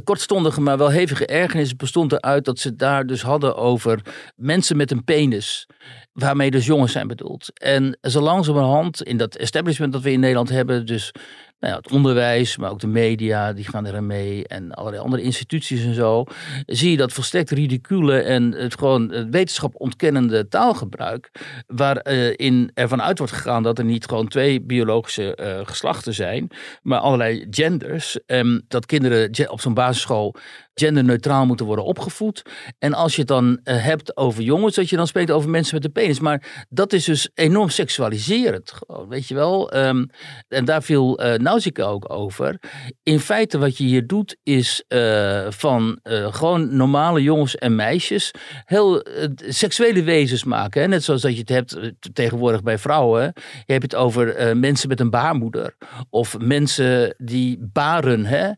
[0.04, 4.02] kortstondige, maar wel hevige ergernis bestond eruit dat ze daar dus hadden over
[4.36, 5.68] mensen met een penis
[6.14, 7.60] waarmee dus jongens zijn bedoeld.
[7.60, 11.12] En zo langzamerhand in dat establishment dat we in Nederland hebben, dus
[11.60, 14.48] nou het onderwijs, maar ook de media, die gaan erin mee.
[14.48, 16.24] En allerlei andere instituties en zo.
[16.66, 21.32] Zie je dat volstrekt ridicule en het gewoon het wetenschap ontkennende taalgebruik.
[21.68, 26.50] Waarin uh, ervan uit wordt gegaan dat er niet gewoon twee biologische uh, geslachten zijn,
[26.82, 28.20] maar allerlei genders.
[28.26, 30.36] Um, dat kinderen op zo'n basisschool
[30.80, 32.42] genderneutraal moeten worden opgevoed.
[32.80, 35.76] En als je het dan uh, hebt over jongens, dat je dan spreekt over mensen
[35.76, 36.20] met een penis.
[36.20, 38.74] Maar dat is dus enorm seksualiserend.
[39.10, 39.76] Weet je wel?
[39.76, 40.10] Um,
[40.48, 42.60] en daar viel uh, ook over.
[43.04, 48.32] In feite wat je hier doet is uh, van gewoon normale jongens en meisjes
[48.66, 49.06] heel
[49.38, 50.82] seksuele wezens maken.
[50.82, 50.88] Hè?
[50.88, 51.78] Net zoals dat je het hebt
[52.14, 53.32] tegenwoordig bij vrouwen.
[53.66, 55.76] Je hebt het over mensen met een baarmoeder.
[56.10, 58.26] Of mensen die baren.
[58.26, 58.52] Hè?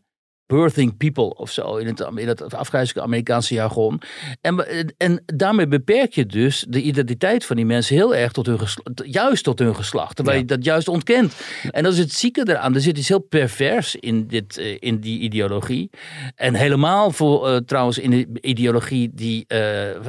[0.50, 4.00] Birthing people of zo in het, in het afgrijzelijke Amerikaanse jargon.
[4.40, 8.58] En, en daarmee beperk je dus de identiteit van die mensen heel erg tot hun
[8.58, 11.34] geslacht, juist tot hun geslacht, terwijl je dat juist ontkent.
[11.70, 12.74] En dat is het zieke eraan.
[12.74, 15.90] Er zit iets heel pervers in, dit, eh, in die ideologie.
[16.34, 19.58] En helemaal voor, uh, trouwens in de ideologie die, uh,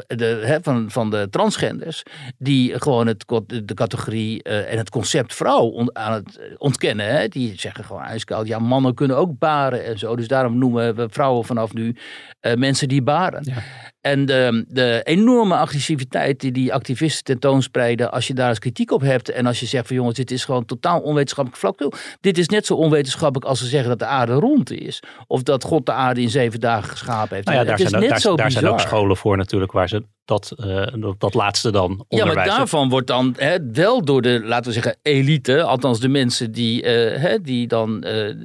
[0.07, 2.03] de, hè, van, van de transgenders,
[2.37, 7.05] die gewoon het, de categorie uh, en het concept vrouw on, aan het ontkennen.
[7.05, 7.27] Hè?
[7.27, 10.15] Die zeggen gewoon ijskoud, ja mannen kunnen ook baren en zo.
[10.15, 11.95] Dus daarom noemen we vrouwen vanaf nu
[12.41, 13.43] uh, mensen die baren.
[13.43, 13.63] Ja.
[14.01, 19.01] En de, de, enorme agressiviteit die die activisten tentoonspreiden, als je daar eens kritiek op
[19.01, 21.95] hebt en als je zegt van jongens, dit is gewoon totaal onwetenschappelijk vlak.
[22.21, 25.03] Dit is net zo onwetenschappelijk als ze zeggen dat de aarde rond is.
[25.27, 27.47] Of dat God de aarde in zeven dagen geschapen heeft.
[27.47, 30.53] Nou ja, daar, zijn, ook, daar, daar zijn ook scholen voor natuurlijk waar ze dat,
[30.57, 32.27] uh, dat, dat, laatste dan onderwijzen.
[32.27, 36.07] Ja, maar daarvan wordt dan hè, wel door de, laten we zeggen, elite, althans de
[36.07, 36.89] mensen die, uh,
[37.21, 38.35] hè, die dan uh,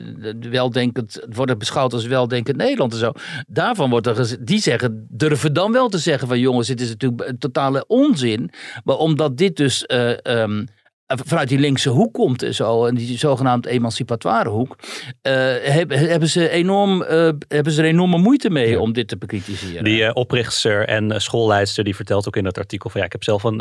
[0.50, 3.12] weldenkend worden beschouwd als weldenkend Nederland en zo.
[3.46, 7.32] Daarvan wordt er, die zeggen, durven dan wel te zeggen van jongens, dit is natuurlijk
[7.38, 8.50] totale onzin.
[8.84, 10.66] Maar omdat dit dus uh, um,
[11.06, 16.48] vanuit die linkse hoek komt en zo, en die zogenaamd emancipatoire hoek, uh, hebben, ze
[16.48, 17.08] enorm, uh,
[17.48, 18.78] hebben ze er enorme moeite mee ja.
[18.78, 19.84] om dit te bekritiseren.
[19.84, 23.24] Die uh, oprichter en schoolleidster die vertelt ook in dat artikel van ja, ik heb
[23.24, 23.60] zelf een,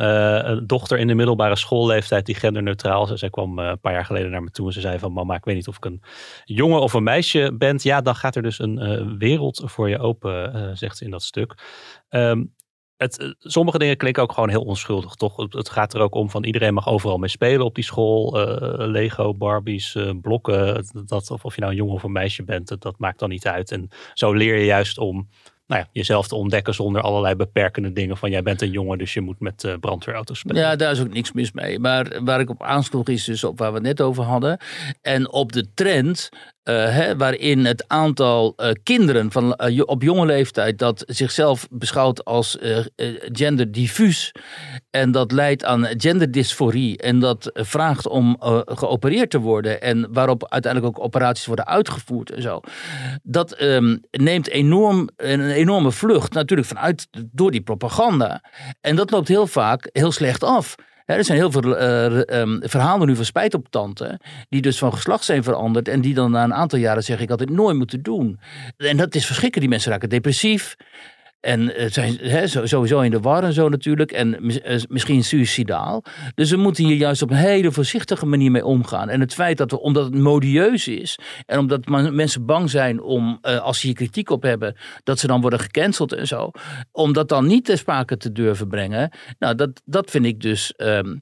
[0.50, 3.20] een dochter in de middelbare schoolleeftijd die genderneutraal is.
[3.20, 5.46] Zij kwam een paar jaar geleden naar me toe en ze zei van mama, ik
[5.46, 6.02] weet niet of ik een
[6.44, 7.80] jongen of een meisje ben.
[7.82, 11.54] Ja, dan gaat er dus een wereld voor je open, zegt ze in dat stuk.
[12.10, 12.54] Um,
[12.98, 15.36] het, eh, sommige dingen klinken ook gewoon heel onschuldig, toch?
[15.36, 18.40] Het, gaat er ook om van iedereen mag overal mee spelen op die school.
[18.40, 20.86] Uh, Lego, Barbies, uh, blokken.
[21.06, 23.30] Dat, of, of je nou een jongen of een meisje bent, dat, dat maakt dan
[23.30, 23.72] niet uit.
[23.72, 25.30] En zo leer je juist om
[25.68, 28.18] nou ja, jezelf te ontdekken zonder allerlei beperkende dingen.
[28.18, 30.62] Van jij bent een jongen, dus je moet met uh, brandweerauto's spelen.
[30.62, 31.80] Ja, daar is ook niks mis mee.
[31.80, 34.60] Maar waar ik op aansloeg is dus op waar we het net over hadden.
[35.02, 36.30] En op de trend
[36.70, 42.26] uh, hè, waarin het aantal uh, kinderen van, uh, op jonge leeftijd dat zichzelf beschouwt
[42.26, 42.58] als
[43.32, 44.32] genderdiffuus
[44.90, 50.98] en dat leidt aan genderdysforie en dat vraagt om geopereerd te worden en waarop uiteindelijk
[50.98, 52.60] ook operaties worden uitgevoerd en zo.
[53.24, 58.44] Dat um, neemt enorm, een enorme vlucht natuurlijk vanuit door die propaganda.
[58.82, 60.76] En dat loopt heel vaak heel slecht af
[61.06, 64.20] er zijn heel veel uh, um, verhalen nu van spijtoptanten.
[64.50, 65.88] Die dus van geslacht zijn veranderd.
[65.88, 68.40] En die dan na een aantal jaren zeggen: Ik had dit nooit moeten doen.
[68.78, 69.60] En dat is verschrikkelijk.
[69.60, 70.76] Die mensen raken depressief.
[71.46, 74.12] En het zijn sowieso in de war en zo natuurlijk.
[74.12, 76.04] En eh, misschien suicidaal.
[76.36, 79.10] Dus we moeten hier juist op een hele voorzichtige manier mee omgaan.
[79.10, 81.20] En het feit dat we, omdat het modieus is.
[81.46, 85.28] En omdat mensen bang zijn om, uh, als ze hier kritiek op hebben, dat ze
[85.28, 86.52] dan worden gecanceld en zo.
[86.92, 89.12] Om dat dan niet ter sprake te durven brengen.
[89.40, 90.74] Nou, dat, dat vind ik dus.
[90.78, 91.22] Um,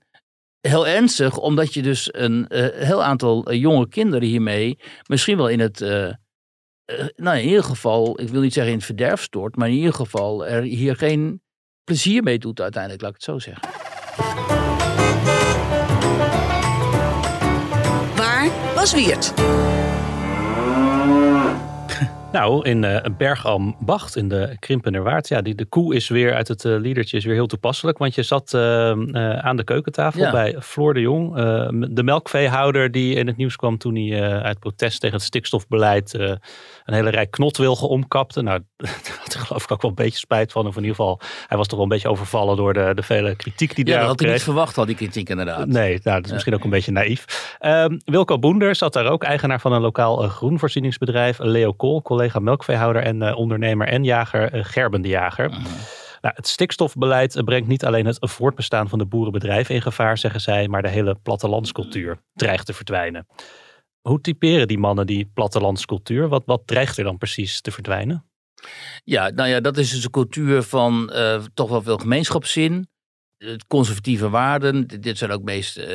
[0.61, 5.81] heel ernstig, omdat je dus een heel aantal jonge kinderen hiermee misschien wel in het
[6.85, 9.75] uh, nou, in ieder geval, ik wil niet zeggen in het verderf stort, maar in
[9.75, 11.41] ieder geval er hier geen
[11.83, 13.69] plezier mee doet uiteindelijk, laat ik het zo zeggen.
[18.15, 19.33] Waar was Wiert?
[22.33, 25.27] Nou, in uh, Bergam Bacht in de Krimpenerwaard.
[25.27, 27.97] Ja, die, de koe is weer uit het uh, liedertje is weer heel toepasselijk.
[27.97, 28.89] Want je zat uh,
[29.37, 30.31] aan de keukentafel ja.
[30.31, 31.35] bij Floor de Jong.
[31.89, 36.93] de melkveehouder die in het nieuws kwam toen hij uit protest tegen het stikstofbeleid een
[36.93, 38.41] hele rij knotwilgen omkapte.
[38.41, 40.67] Nou, daar had ik geloof ik ook wel een beetje spijt van.
[40.67, 43.35] Of in ieder geval, hij was toch wel een beetje overvallen door de, de vele
[43.35, 45.67] kritiek die ja, daar dat had hij niet verwacht, al die kritiek inderdaad.
[45.67, 47.55] Nee, nou, dat is misschien ook een beetje naïef.
[47.61, 51.39] Um, Wilco Boender zat daar ook, eigenaar van een lokaal groenvoorzieningsbedrijf.
[51.39, 55.49] Leo Kool, collega melkveehouder en uh, ondernemer en jager uh, Gerben de Jager.
[55.49, 60.67] Nou, het stikstofbeleid brengt niet alleen het voortbestaan van de boerenbedrijven in gevaar, zeggen zij,
[60.67, 63.27] maar de hele plattelandscultuur dreigt te verdwijnen.
[64.01, 66.27] Hoe typeren die mannen die plattelandscultuur?
[66.27, 68.25] Wat, wat dreigt er dan precies te verdwijnen?
[69.03, 72.87] Ja, nou ja, dat is dus een cultuur van uh, toch wel veel gemeenschapszin
[73.67, 74.87] conservatieve waarden.
[74.87, 75.85] Dit zijn ook meest uh,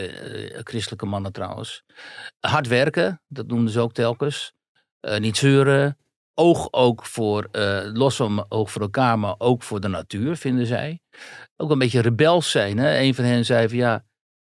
[0.62, 1.82] christelijke mannen trouwens.
[2.40, 4.52] Hard werken, dat noemden ze ook telkens.
[5.00, 5.96] Uh, niet zeuren.
[6.40, 7.48] Oog ook voor,
[7.92, 11.00] los van oog voor elkaar, maar ook voor de natuur, vinden zij.
[11.56, 12.78] Ook een beetje rebels zijn.
[12.78, 12.98] Hè?
[12.98, 14.04] Een van hen zei van ja,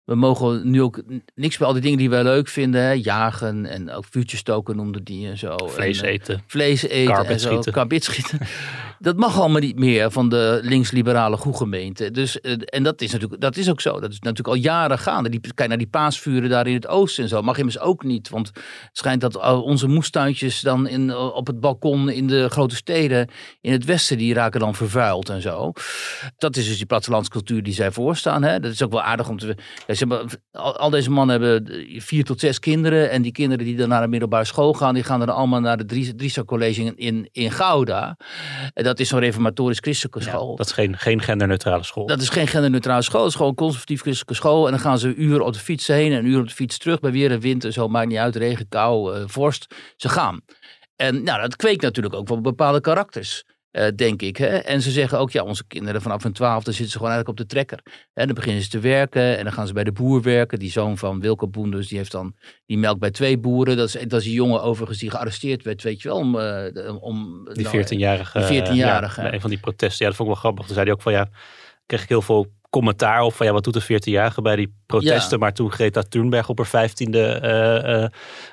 [0.09, 1.01] we mogen nu ook
[1.35, 2.81] niks bij al die dingen die wij leuk vinden.
[2.81, 2.91] Hè?
[2.91, 5.55] Jagen en ook vuurtjes stoken noemde die en zo.
[5.57, 6.43] Vlees en, eten.
[6.47, 7.61] Vlees eten en zo.
[7.89, 8.39] Schieten.
[8.99, 12.11] dat mag allemaal niet meer van de links-liberale goegemeente.
[12.11, 13.99] Dus, en dat is natuurlijk dat is ook zo.
[13.99, 15.29] Dat is natuurlijk al jaren gaande.
[15.29, 17.41] Die, kijk naar die paasvuren daar in het oosten en zo.
[17.41, 18.29] Mag immers ook niet.
[18.29, 23.29] Want het schijnt dat onze moestuintjes dan in, op het balkon in de grote steden
[23.61, 25.71] in het westen, die raken dan vervuild en zo.
[26.37, 28.43] Dat is dus die plattelandscultuur die zij voorstaan.
[28.43, 28.59] Hè?
[28.59, 29.55] Dat is ook wel aardig om te
[30.51, 33.09] al, al, deze mannen hebben vier tot zes kinderen.
[33.09, 35.77] En die kinderen die dan naar de middelbare school gaan, die gaan dan allemaal naar
[35.77, 38.17] de Drieса College in, in Gouda.
[38.73, 40.55] En dat is zo'n reformatorisch christelijke school.
[40.55, 42.05] dat is geen, geen genderneutrale school.
[42.05, 43.21] Dat is geen genderneutrale school.
[43.21, 44.65] Het is gewoon een conservatief christelijke school.
[44.65, 46.53] En dan gaan ze een uur op de fiets heen en een uur op de
[46.53, 46.99] fiets terug.
[46.99, 48.35] Bij weer en wind en zo, maakt niet uit.
[48.35, 49.75] Regen, kou, uh, vorst.
[49.95, 50.41] Ze gaan.
[50.95, 53.43] En nou, dat kweekt natuurlijk ook wel bepaalde karakters.
[53.71, 54.37] Uh, denk ik.
[54.37, 54.47] Hè?
[54.47, 57.47] En ze zeggen ook, ja, onze kinderen vanaf hun twaalfde zitten ze gewoon eigenlijk op
[57.47, 57.79] de trekker.
[58.13, 60.59] En dan beginnen ze te werken en dan gaan ze bij de boer werken.
[60.59, 63.77] Die zoon van Wilke Boenders, die heeft dan die melk bij twee boeren.
[63.77, 66.17] Dat is, dat is een jongen overigens die gearresteerd werd, weet je wel.
[66.17, 68.39] Om, uh, om, die 14-jarige.
[68.47, 69.21] Die 14-jarige.
[69.21, 70.05] Ja, een van die protesten.
[70.05, 70.65] Ja, dat vond ik wel grappig.
[70.65, 71.29] Toen zei hij ook van, ja,
[71.85, 75.39] kreeg ik heel veel commentaar op van ja, wat doet de 14-jarige bij die protesten.
[75.39, 78.05] Maar toen Greta Thunberg op haar 15e uh,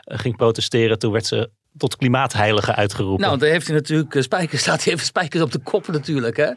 [0.04, 3.26] ging protesteren, toen werd ze tot klimaatheilige uitgeroepen.
[3.26, 6.36] Nou, dan heeft hij natuurlijk eh, spijkers, staat hij even spijkers op de kop natuurlijk.
[6.36, 6.50] Hè?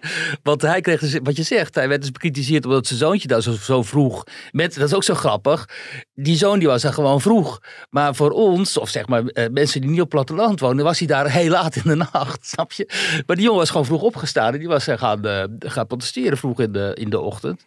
[0.44, 3.42] Want hij kreeg dus, wat je zegt, hij werd dus bekritiseerd omdat zijn zoontje daar
[3.42, 4.24] zo, zo vroeg.
[4.52, 5.70] Met, dat is ook zo grappig.
[6.14, 7.60] Die zoon die was er gewoon vroeg.
[7.90, 11.08] Maar voor ons, of zeg maar eh, mensen die niet op platteland wonen, was hij
[11.08, 12.90] daar heel laat in de nacht, snap je?
[13.26, 16.60] Maar die jongen was gewoon vroeg opgestaan en die was gaan, uh, gaan protesteren vroeg
[16.60, 17.66] in de, in de ochtend.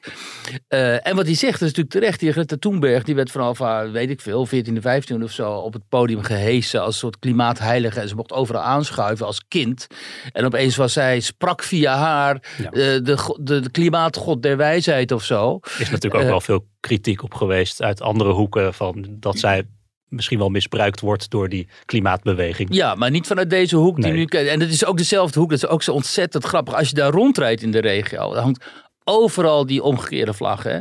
[0.69, 2.21] en wat hij zegt, is natuurlijk terecht.
[2.21, 3.59] Die Greta Thunberg, die werd vanaf,
[3.93, 8.01] weet ik veel, 14, 15 of zo, op het podium gehesen als soort klimaat heilige
[8.01, 9.87] en ze mocht overal aanschuiven als kind.
[10.33, 15.25] En opeens was zij, sprak via haar eh, de, de, de, klimaatgod der wijsheid of
[15.25, 15.59] zo.
[15.63, 19.39] Er is natuurlijk ook uh, wel veel kritiek op geweest uit andere hoeken van dat
[19.39, 19.65] zij
[20.09, 22.69] misschien wel misbruikt wordt door die klimaatbeweging.
[22.75, 24.25] Ja, maar niet vanuit deze hoek die nu.
[24.25, 25.51] En het is ook dezelfde hoek.
[25.51, 26.75] Dat is ook zo ontzettend grappig.
[26.75, 28.65] Als je daar rondrijdt in de regio, dan hangt
[29.05, 30.63] overal die omgekeerde vlag.
[30.63, 30.79] Hè?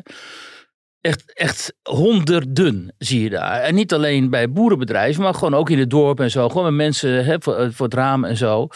[1.02, 3.60] Echt, echt honderden zie je daar.
[3.60, 6.50] En niet alleen bij boerenbedrijven, maar gewoon ook in het dorp en zo.
[6.50, 8.68] Gewoon met mensen hè, voor, voor, het raam en zo.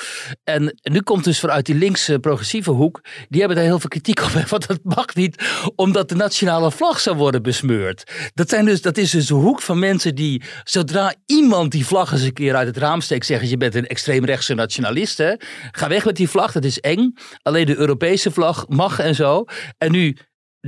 [0.43, 4.21] En, nu komt dus vanuit die linkse progressieve hoek, die hebben daar heel veel kritiek
[4.21, 4.29] op.
[4.49, 5.43] Want dat mag niet,
[5.75, 8.31] omdat de nationale vlag zou worden besmeurd.
[8.33, 12.11] Dat, zijn dus, dat is dus een hoek van mensen die, zodra iemand die vlag
[12.11, 15.17] eens een keer uit het raam steekt, zeggen: Je bent een extreemrechtse nationalist.
[15.17, 15.33] Hè?
[15.71, 17.13] Ga weg met die vlag, dat is eng.
[17.41, 19.45] Alleen de Europese vlag mag en zo.
[19.77, 20.17] En nu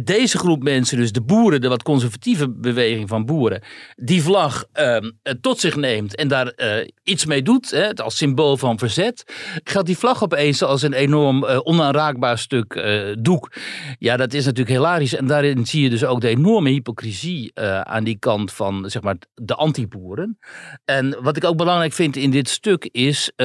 [0.04, 3.62] deze groep mensen, dus de boeren, de wat conservatieve beweging van boeren,
[3.96, 8.58] die vlag ehm, tot zich neemt en daar uh, iets mee doet, hè, als symbool
[8.58, 9.24] van verzet,
[9.64, 12.86] gaat die vlag opeens als een enorm uh, onaanraakbaar stuk
[13.20, 13.52] doek.
[14.00, 15.16] Ja, dat is natuurlijk hilarisch.
[15.16, 19.16] En daarin zie je dus ook de enorme hypocrisie aan die kant van zeg maar,
[19.34, 20.38] de anti-boeren.
[20.86, 23.32] En wat ik ook belangrijk vind in dit stuk is,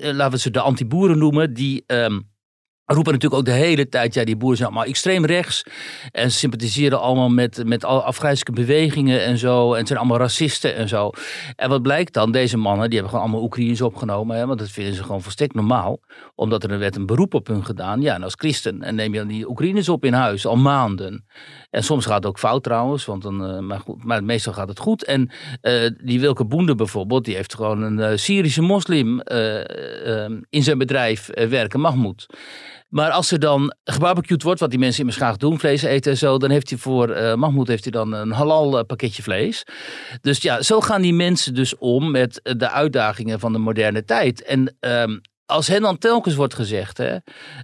[0.00, 1.84] laten we ze de anti-boeren noemen, die.
[1.86, 2.30] Um,
[2.84, 5.62] roepen natuurlijk ook de hele tijd, ja, die boeren zijn allemaal extreem rechts.
[6.10, 9.74] En ze sympathiseren allemaal met, met afgrijzelijke bewegingen en zo.
[9.74, 11.10] En zijn allemaal racisten en zo.
[11.56, 12.32] En wat blijkt dan?
[12.32, 14.36] Deze mannen, die hebben gewoon allemaal Oekraïners opgenomen.
[14.36, 16.00] Hè, want dat vinden ze gewoon volstrekt normaal.
[16.34, 18.00] Omdat er werd een beroep op hun gedaan.
[18.00, 18.82] Ja, en als christen.
[18.82, 21.24] En neem je dan die Oekraïners op in huis, al maanden.
[21.70, 24.68] En soms gaat het ook fout trouwens, want dan, uh, maar, goed, maar meestal gaat
[24.68, 25.04] het goed.
[25.04, 25.30] En
[25.62, 29.20] uh, die Wilke Boende bijvoorbeeld, die heeft gewoon een uh, Syrische moslim
[30.48, 32.26] in zijn bedrijf werken, Mahmoud.
[32.92, 36.18] Maar als er dan gebarbecued wordt, wat die mensen immers graag doen, vlees eten en
[36.18, 39.64] zo, dan heeft hij voor uh, Mahmoud heeft hij dan een halal uh, pakketje vlees.
[40.20, 44.42] Dus ja, zo gaan die mensen dus om met de uitdagingen van de moderne tijd.
[44.42, 45.20] En um,
[45.52, 47.16] als hen dan telkens wordt gezegd, hè,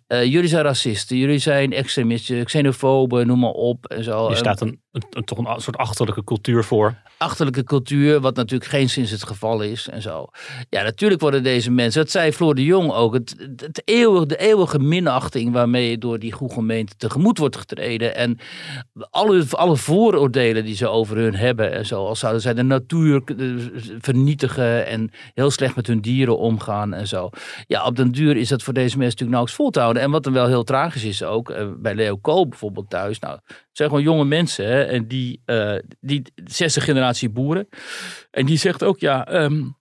[0.09, 4.29] uh, jullie zijn racisten, jullie zijn extremisten, xenofoben, noem maar op en zo.
[4.29, 8.89] Je staat een, een, toch een soort achterlijke cultuur voor achterlijke cultuur, wat natuurlijk geen
[8.89, 10.27] sinds het geval is en zo.
[10.69, 15.53] Ja, natuurlijk worden deze mensen, dat zei Floor de Jong ook, het, de eeuwige minachting
[15.53, 18.39] waarmee door die goede gemeente tegemoet wordt getreden en
[19.11, 23.23] alle, alle vooroordelen die ze over hun hebben en zo, als zouden zij de natuur
[23.99, 27.31] vernietigen en heel slecht met hun dieren omgaan en zo.
[27.67, 30.03] Ja, op den duur is dat voor deze mensen natuurlijk nauwelijks vol te houden.
[30.03, 33.39] En wat dan wel heel tragisch is ook, eh, bij Leo Kool bijvoorbeeld thuis, nou,
[33.73, 37.69] zijn gewoon jonge mensen hè, en die, uh, die zesde generatie boeren.
[38.31, 39.77] En die zegt ook, ja, um,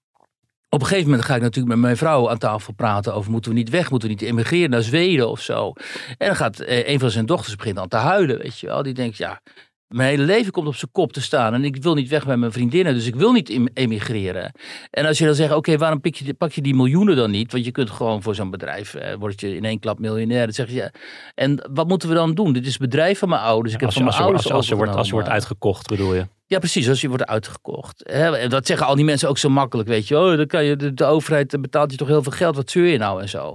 [0.69, 3.51] op een gegeven moment ga ik natuurlijk met mijn vrouw aan tafel praten over moeten
[3.51, 5.73] we niet weg, moeten we niet emigreren naar Zweden of zo.
[6.17, 8.83] En dan gaat eh, een van zijn dochters begint dan te huilen, weet je wel.
[8.83, 9.41] Die denkt, ja,
[9.87, 12.37] mijn hele leven komt op zijn kop te staan en ik wil niet weg met
[12.37, 14.51] mijn vriendinnen, dus ik wil niet em- emigreren.
[14.89, 17.51] En als je dan zegt, oké, waarom pak je, pak je die miljoenen dan niet?
[17.51, 20.43] Want je kunt gewoon voor zo'n bedrijf, eh, word je in één klap miljonair.
[20.45, 20.91] Dan zeg je, ja,
[21.35, 22.53] en wat moeten we dan doen?
[22.53, 23.73] Dit is het bedrijf van mijn ouders.
[23.73, 25.27] Ik heb als, je, van mijn ouders als, je, als, je wordt, als je wordt
[25.29, 25.57] overgenomen.
[25.57, 26.27] uitgekocht, bedoel je?
[26.49, 28.01] Ja, precies, als je wordt uitgekocht.
[28.11, 30.17] Hè, en dat zeggen al die mensen ook zo makkelijk, weet je.
[30.19, 32.85] Oh, dan kan je, de, de overheid betaalt je toch heel veel geld, wat zeur
[32.85, 33.53] je nou en zo.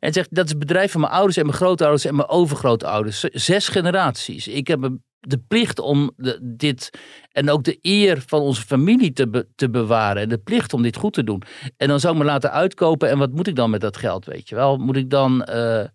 [0.00, 3.20] En zegt, dat is het bedrijf van mijn ouders en mijn grootouders en mijn overgrootouders.
[3.20, 4.48] Zes generaties.
[4.48, 6.10] Ik heb een- de plicht om
[6.42, 6.90] dit,
[7.32, 10.22] en ook de eer van onze familie te, te bewaren.
[10.22, 11.42] En de plicht om dit goed te doen.
[11.76, 14.24] En dan zou ik me laten uitkopen en wat moet ik dan met dat geld,
[14.24, 14.76] weet je wel.
[14.76, 15.88] Moet ik dan eh, eh,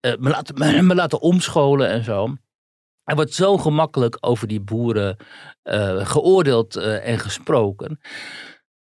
[0.00, 0.54] me, laten,
[0.86, 2.36] me, laten omscholen en zo.
[3.04, 5.16] Er wordt zo gemakkelijk over die boeren
[5.62, 8.00] eh, geoordeeld en gesproken.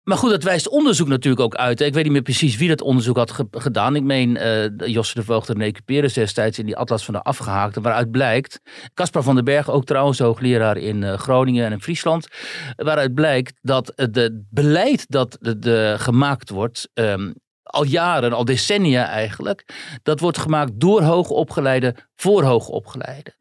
[0.08, 1.82] Maar goed, dat wijst onderzoek natuurlijk ook uit.
[1.82, 3.96] Ik weet niet meer precies wie dat onderzoek had ge- gedaan.
[3.96, 7.82] Ik meen eh Josse de Voogd en René destijds in die Atlas van de Afgehaakte.
[7.82, 8.60] Waaruit blijkt,
[8.94, 12.28] Caspar van den Berg, ook trouwens hoogleraar in eh, Groningen en in Friesland.
[12.76, 17.32] Waaruit blijkt dat het beleid dat de gemaakt wordt, ehm,
[17.64, 19.66] al jaren, al decennia eigenlijk,
[20.04, 23.34] dat wordt gemaakt door hoogopgeleide voor hoogopgeleide.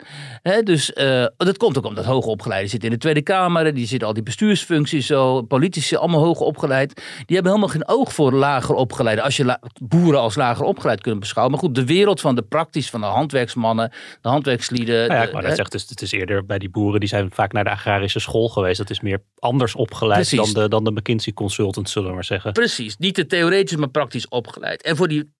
[0.42, 4.08] Hè, dus eh, dat komt ook omdat hoogopgeleiden zitten in de Tweede Kamer, die zitten
[4.08, 6.94] al die bestuursfuncties zo, politici allemaal hoogopgeleid.
[6.94, 11.00] Die hebben helemaal geen oog voor lager opgeleide, als je la- boeren als lager opgeleid
[11.00, 11.54] kunt beschouwen.
[11.54, 15.08] Maar goed, de wereld van de praktisch, van de handwerksmannen, de handwerkslieden.
[15.08, 17.30] Nou ja, de- wou hè, net zeggen, het is, eerder bij die boeren, die zijn
[17.30, 18.78] vaak naar de agrarische school geweest.
[18.78, 20.52] Dat is meer anders opgeleid Precies.
[20.52, 22.52] dan de, dan de McKinsey consultants, zullen we maar zeggen.
[22.52, 24.82] Precies, niet te theoretisch, maar praktisch opgeleid.
[24.82, 25.34] En voor die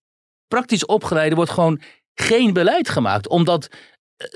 [0.48, 1.80] praktisch opgeleide wordt gewoon
[2.16, 3.28] geen beleid gemaakt.
[3.28, 3.68] Omdat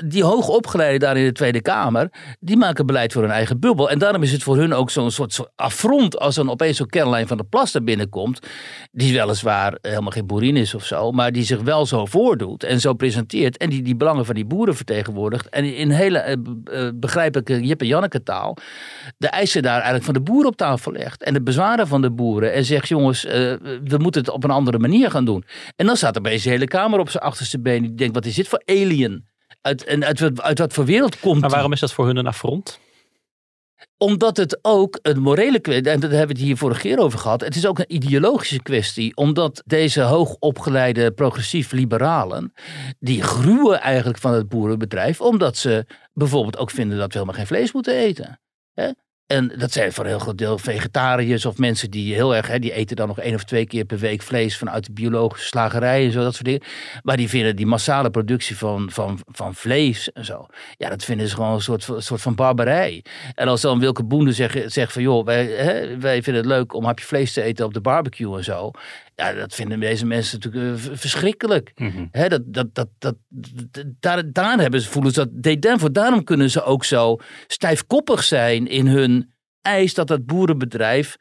[0.07, 3.91] die hoogopgeleiden daar in de Tweede Kamer, die maken beleid voor hun eigen bubbel.
[3.91, 6.87] En daarom is het voor hun ook zo'n soort, soort affront als dan opeens zo'n
[6.87, 8.47] Caroline van der Plas binnenkomt.
[8.93, 12.81] Die weliswaar helemaal geen boerin is of zo, maar die zich wel zo voordoet en
[12.81, 13.57] zo presenteert.
[13.57, 15.49] En die die belangen van die boeren vertegenwoordigt.
[15.49, 16.33] En in hele eh,
[16.65, 18.57] eh, begrijpelijke Jip en Janneke taal
[19.19, 21.23] de eisen daar eigenlijk van de boeren op tafel legt.
[21.23, 22.53] En de bezwaren van de boeren.
[22.53, 23.33] En zegt, jongens, eh,
[23.85, 25.45] we moeten het op een andere manier gaan doen.
[25.77, 27.83] En dan staat bij de hele Kamer op zijn achterste been.
[27.83, 29.30] Die denkt, wat is dit voor alien?
[29.61, 32.17] Uit, en uit, wat- uit wat voor wereld komt Maar waarom is dat voor hun
[32.17, 32.79] een affront?
[33.97, 37.19] Omdat het ook een morele kwestie, en daar hebben we het hier vorige keer over
[37.19, 37.41] gehad.
[37.41, 39.17] Het is ook een ideologische kwestie.
[39.17, 42.53] Omdat deze hoogopgeleide progressief-liberalen.
[42.99, 45.21] die gruwen eigenlijk van het boerenbedrijf.
[45.21, 48.41] Omdat ze bijvoorbeeld ook vinden dat we helemaal geen vlees moeten eten.
[48.75, 48.91] Hè?
[49.31, 52.59] En dat zijn voor een heel groot deel vegetariërs of mensen die heel erg, hè,
[52.59, 56.05] die eten dan nog één of twee keer per week vlees vanuit de biologische slagerij
[56.05, 56.63] en zo, dat soort dingen.
[57.03, 61.29] Maar die vinden die massale productie van, van, van vlees en zo, ja, dat vinden
[61.29, 63.05] ze gewoon een soort, soort van barbarij.
[63.35, 66.75] En als dan Wilke Boende zegt, zegt van, joh, wij, hè, wij vinden het leuk
[66.75, 68.71] om hapje vlees te eten op de barbecue en zo.
[69.21, 71.73] Ja, dat vinden deze mensen natuurlijk eh, verschrikkelijk.
[72.11, 73.17] Hè, dat, dat, dat, dat,
[74.01, 75.93] daar, daar hebben ze, voelen ze dat dédain voor.
[75.93, 81.17] Daarom kunnen ze ook zo stijfkoppig zijn in hun eis dat dat boerenbedrijf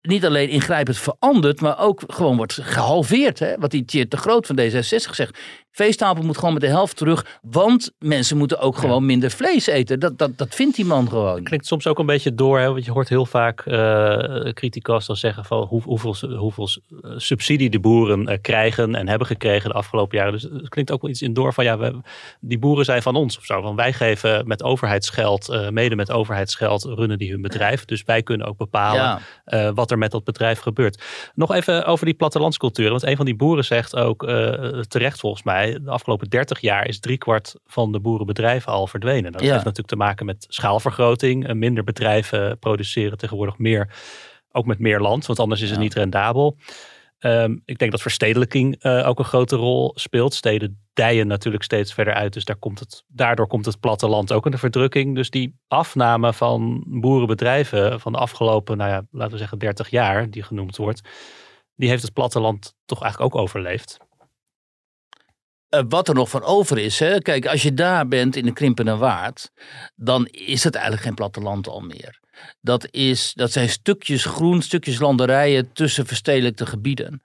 [0.00, 3.38] niet alleen ingrijpend verandert, maar ook gewoon wordt gehalveerd.
[3.38, 3.56] Hè?
[3.58, 5.38] Wat die Tjeerd de Groot van D66 zegt.
[5.76, 10.00] Veestapel moet gewoon met de helft terug, want mensen moeten ook gewoon minder vlees eten.
[10.00, 11.42] Dat, dat, dat vindt die man gewoon.
[11.42, 15.16] Klinkt soms ook een beetje door, hè, want je hoort heel vaak eh criticas dan
[15.16, 16.68] zeggen van hoe, hoeveel, hoeveel
[17.02, 20.32] eh, subsidie de boeren eh, krijgen en hebben gekregen de afgelopen jaren.
[20.32, 22.00] Dus het klinkt ook wel iets in door van ja, we,
[22.40, 23.62] die boeren zijn van ons of zo.
[23.62, 27.84] Want wij geven met overheidsgeld, eh, mede met overheidsgeld, runnen die hun bedrijf.
[27.84, 29.72] Dus wij kunnen ook bepalen Ja.
[29.72, 31.02] wat er met dat bedrijf gebeurt.
[31.34, 32.90] Nog even over die plattelandscultuur.
[32.90, 34.26] Want een van die boeren zegt ook
[34.88, 39.32] terecht volgens mij, de afgelopen 30 jaar is driekwart van de boerenbedrijven al verdwenen.
[39.32, 39.46] Dat Ja.
[39.46, 41.46] heeft natuurlijk te maken met schaalvergroting.
[41.46, 43.94] Eh, Minder bedrijven produceren tegenwoordig meer,
[44.52, 45.82] ook met meer land, want anders is het Ja.
[45.82, 46.56] niet rendabel.
[47.18, 50.34] Ehm, ik denk dat verstedelijking eh, ook een grote rol speelt.
[50.34, 52.32] Steden dijen natuurlijk steeds verder uit.
[52.32, 55.14] Dus daar komt het, daardoor komt het platteland ook in de verdrukking.
[55.14, 60.30] Dus die afname van boerenbedrijven van de afgelopen, nou ja, laten we zeggen 30 jaar,
[60.30, 61.00] die genoemd wordt.
[61.76, 63.98] Die heeft het platteland toch eigenlijk ook overleefd.
[65.68, 66.98] Eh, wat er nog van over is.
[66.98, 67.18] Hè?
[67.18, 69.50] Kijk, als je daar bent in de Krimpende Waard,
[69.94, 72.20] dan is het eigenlijk geen platteland al meer.
[72.60, 77.22] Dat, is, dat zijn stukjes groen, stukjes landerijen tussen verstedelijkte gebieden.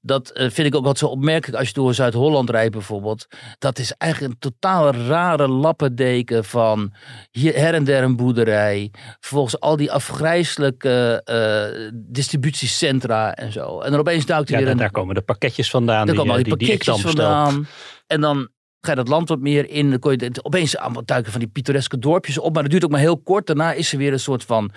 [0.00, 3.26] Dat eh, vind ik ook wat zo opmerkelijk als je door Zuid-Holland rijdt bijvoorbeeld.
[3.58, 6.92] Dat is eigenlijk een totaal rare lappendeken van
[7.30, 8.90] hier her en der een boerderij.
[9.20, 13.80] Vervolgens al die afgrijzelijke eh, distributiecentra en zo.
[13.80, 16.06] En dan opeens duikt er Ja, weer daar, komen de pakketjes vandaan.
[16.06, 17.44] daar die, komen al eh, die die, die ik dan pakketjes bestel.
[17.44, 17.66] vandaan.
[18.06, 18.48] En dan
[18.80, 19.90] ga je dat land wat meer in.
[19.90, 22.52] Dan kon je opeens allemaal duiken van die pittoreske dorpjes op.
[22.54, 23.46] Maar dat duurt ook maar heel kort.
[23.46, 24.70] Daarna is er weer een soort van,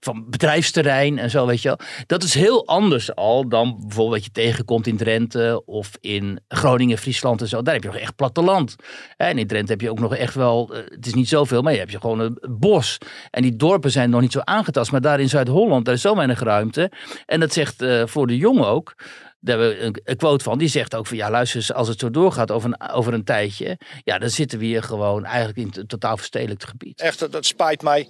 [0.00, 1.78] van bedrijfsterrein en zo, weet je wel.
[2.06, 6.98] Dat is heel anders al dan bijvoorbeeld wat je tegenkomt in Drenthe of in Groningen,
[6.98, 7.62] Friesland en zo.
[7.62, 8.76] Daar heb je nog echt platteland.
[9.16, 11.72] En in Drenthe heb je ook nog echt wel, eh, het is niet zoveel, maar
[11.72, 12.98] je hebt je gewoon een bos.
[13.30, 14.90] En die dorpen zijn nog niet zo aangetast.
[14.90, 16.90] Maar daar in Zuid-Holland, daar is zo weinig ruimte.
[17.26, 18.94] En dat zegt uh, voor de jongen ook
[19.40, 20.58] daar hebben we een, een, quote van.
[20.58, 23.78] Die zegt ook van ja, luister, als het zo doorgaat over een, over een tijdje.
[24.04, 27.00] Ja, dan zitten we hier gewoon eigenlijk in het totaal verstedelijkt gebied.
[27.00, 28.08] Echt, dat spijt mij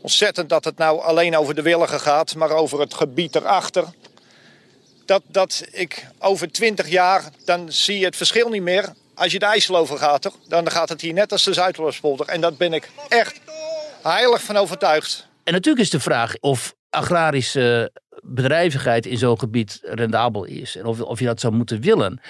[0.00, 3.84] ontzettend dat het nou alleen over de willigen gaat, maar over het gebied erachter.
[5.04, 8.92] Dat, dat ik over twintig jaar, dan zie je het verschil niet meer.
[9.14, 10.36] Als je de IJssel over gaat, toch?
[10.48, 12.26] dan gaat het hier net als de Zuidwestpolder.
[12.26, 13.40] En daar ben ik echt
[14.02, 15.26] heilig van overtuigd.
[15.44, 17.92] En natuurlijk is de vraag of agrarische
[18.24, 20.76] bedrijvigheid in zo'n gebied rendabel is.
[20.76, 22.20] En of, of je dat zou moeten willen.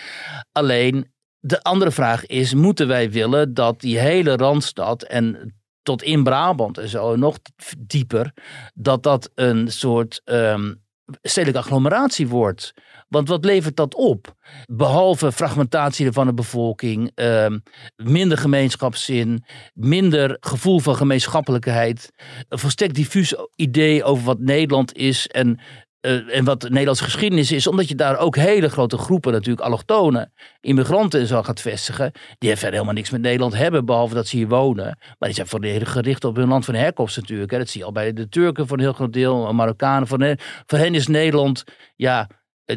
[0.52, 6.22] Alleen de andere vraag is: moeten wij willen dat die hele randstad en tot in
[6.22, 7.38] Brabant en zo nog
[7.78, 8.32] dieper,
[8.74, 10.82] dat dat een soort um,
[11.22, 12.74] stedelijke agglomeratie wordt?
[13.08, 14.34] Want wat levert dat op?
[14.64, 17.58] Behalve fragmentatie van de bevolking, ehm,
[17.96, 22.10] minder gemeenschapszin, minder gevoel van gemeenschappelijkheid,
[22.48, 25.60] een volstrekt diffuus idee over wat Nederland is en
[26.06, 30.32] uh, en wat Nederlandse geschiedenis is, omdat je daar ook hele grote groepen, natuurlijk allochtonen,
[30.60, 34.36] immigranten en zo gaat vestigen, die verder helemaal niks met Nederland hebben, behalve dat ze
[34.36, 34.84] hier wonen.
[34.84, 37.50] Maar die zijn volledig gericht op hun land van herkomst natuurlijk.
[37.50, 37.58] Hè.
[37.58, 40.08] Dat zie je al bij de Turken voor een heel groot deel, Marokkanen.
[40.08, 41.64] Voor hen, voor hen is Nederland,
[41.96, 42.28] ja,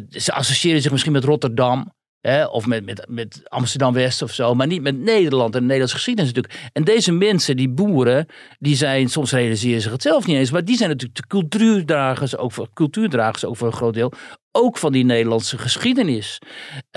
[0.08, 1.92] ze associëren zich misschien met Rotterdam.
[2.50, 4.54] Of met, met, met Amsterdam-West of zo.
[4.54, 6.70] Maar niet met Nederland en de Nederlandse geschiedenis natuurlijk.
[6.72, 8.26] En deze mensen, die boeren,
[8.58, 10.50] die zijn, soms realiseren zich het zelf niet eens.
[10.50, 14.12] Maar die zijn natuurlijk de cultuurdragers, ook voor, cultuurdragers, ook een groot deel.
[14.52, 16.38] Ook van die Nederlandse geschiedenis.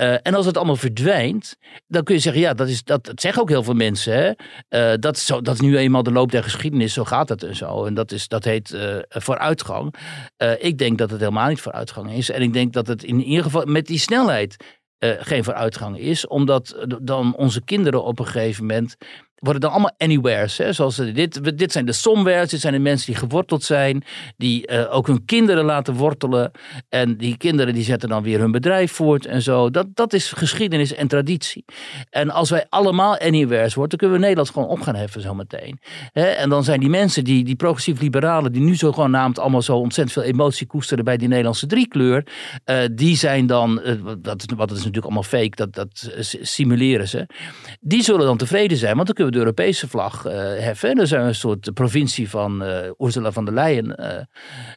[0.00, 1.56] Uh, en als het allemaal verdwijnt,
[1.86, 4.12] dan kun je zeggen, ja, dat, is, dat, dat zeggen ook heel veel mensen.
[4.12, 4.28] Hè?
[4.92, 7.56] Uh, dat, is zo, dat nu eenmaal de loop der geschiedenis, zo gaat het en
[7.56, 7.84] zo.
[7.84, 9.94] En dat, is, dat heet uh, vooruitgang.
[10.58, 12.30] ik denk dat het helemaal niet vooruitgang is.
[12.30, 14.56] En ik denk dat het in ieder geval met die snelheid
[15.18, 16.26] geen vooruitgang is.
[16.26, 18.96] Omdat dan onze kinderen op een gegeven moment
[19.42, 20.58] worden dan allemaal anywheres.
[20.58, 20.72] Hè?
[20.72, 24.04] Zoals dit, dit zijn de somewheres, dit zijn de mensen die geworteld zijn,
[24.36, 26.50] die uh, ook hun kinderen laten wortelen.
[26.88, 29.70] En die kinderen die zetten dan weer hun bedrijf voort en zo.
[29.70, 31.64] Dat, dat is geschiedenis en traditie.
[32.10, 35.78] En als wij allemaal anywheres worden, dan kunnen we Nederland gewoon op gaan heffen zometeen.
[36.12, 39.62] En dan zijn die mensen, die, die progressief liberalen, die nu zo gewoon naamd allemaal
[39.62, 42.26] zo ontzettend veel emotie koesteren bij die Nederlandse driekleur,
[42.66, 43.82] uh, die zijn dan,
[44.18, 47.26] dat, wat is natuurlijk allemaal fake, dat, dat simuleren ze.
[47.80, 50.90] Die zullen dan tevreden zijn, want dan kunnen we de Europese vlag uh, heffen.
[50.90, 54.06] En dan zijn we een soort provincie van uh, Ursula van der Leyen uh,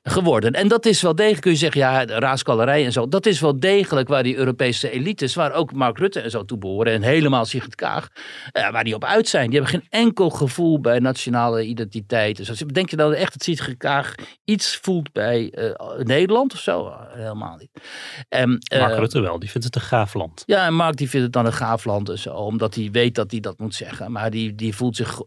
[0.03, 0.53] geworden.
[0.53, 3.07] En dat is wel degelijk, kun je zeggen, ja, raaskallerij en zo.
[3.07, 6.57] Dat is wel degelijk waar die Europese elites, waar ook Mark Rutte en zo toe
[6.57, 6.93] behoren.
[6.93, 8.09] En helemaal Sigrid Kaag,
[8.71, 9.49] waar die op uit zijn.
[9.49, 12.37] Die hebben geen enkel gevoel bij nationale identiteit.
[12.37, 15.53] Dus denk je dan echt dat Sigrid Kaag iets voelt bij
[16.03, 16.93] Nederland of zo?
[17.13, 17.69] helemaal niet.
[18.29, 20.43] En, Mark Rutte wel, die vindt het een gaaf land.
[20.45, 22.33] Ja, en Mark die vindt het dan een gaaf land en zo.
[22.33, 24.11] Omdat hij weet dat hij dat moet zeggen.
[24.11, 25.21] Maar die die, voelt zich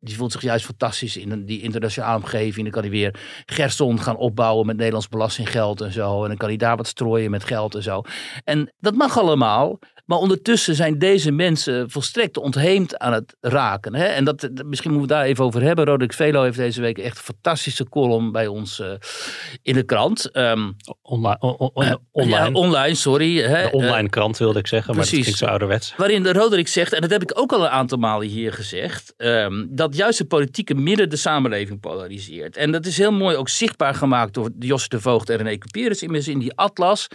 [0.00, 2.62] die voelt zich juist fantastisch in die internationale omgeving.
[2.62, 6.22] Dan kan hij weer Gerson gaan opbouwen met Nederlands belastinggeld en zo.
[6.22, 8.02] En dan kan hij daar wat strooien met geld en zo.
[8.44, 9.78] En dat mag allemaal.
[10.10, 13.94] Maar ondertussen zijn deze mensen volstrekt ontheemd aan het raken.
[13.94, 14.04] Hè?
[14.04, 15.84] En dat, misschien moeten we daar even over hebben.
[15.84, 18.86] Roderick Velo heeft deze week echt een fantastische column bij ons uh,
[19.62, 20.36] in de krant.
[20.36, 22.36] Um, online, on, on, online.
[22.36, 23.42] Ja, online, sorry.
[23.42, 23.62] Hè?
[23.62, 25.94] De online krant wilde ik zeggen, maar dat klinkt zo ouderwets.
[25.96, 29.14] Waarin de Roderick zegt, en dat heb ik ook al een aantal malen hier gezegd,
[29.16, 32.56] um, dat juist de politieke midden de samenleving polariseert.
[32.56, 36.28] En dat is heel mooi ook zichtbaar gemaakt door Jos de Voogd en René Couperus
[36.28, 37.06] in die atlas.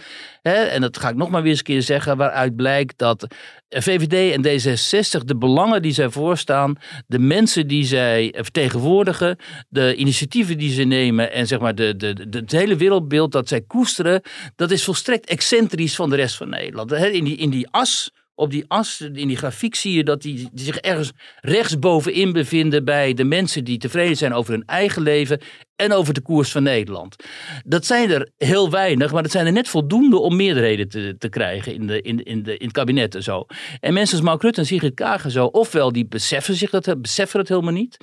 [0.42, 0.54] Hè?
[0.54, 3.26] En dat ga ik nog maar weer eens een keer zeggen, waaruit blijkt dat
[3.68, 6.76] VVD en D66 de belangen die zij voorstaan,
[7.06, 12.26] de mensen die zij vertegenwoordigen, de initiatieven die ze nemen en zeg maar de, de,
[12.30, 14.22] het hele wereldbeeld dat zij koesteren,
[14.56, 16.92] dat is volstrekt excentrisch van de rest van Nederland.
[16.92, 20.48] In die, in die as op die as, in die grafiek zie je dat die,
[20.52, 25.40] die, zich ergens rechtsbovenin bevinden bij de mensen die tevreden zijn over hun eigen leven
[25.76, 27.16] en over de koers van Nederland.
[27.64, 31.28] Dat zijn er heel weinig, maar dat zijn er net voldoende om meerderheden te, te
[31.28, 33.46] krijgen in, de, in, in, de, in het kabinet en zo.
[33.80, 37.02] En mensen als Mark Rutte en Sigrid Kaag en zo, ofwel die beseffen, zich dat,
[37.02, 37.96] beseffen het helemaal niet,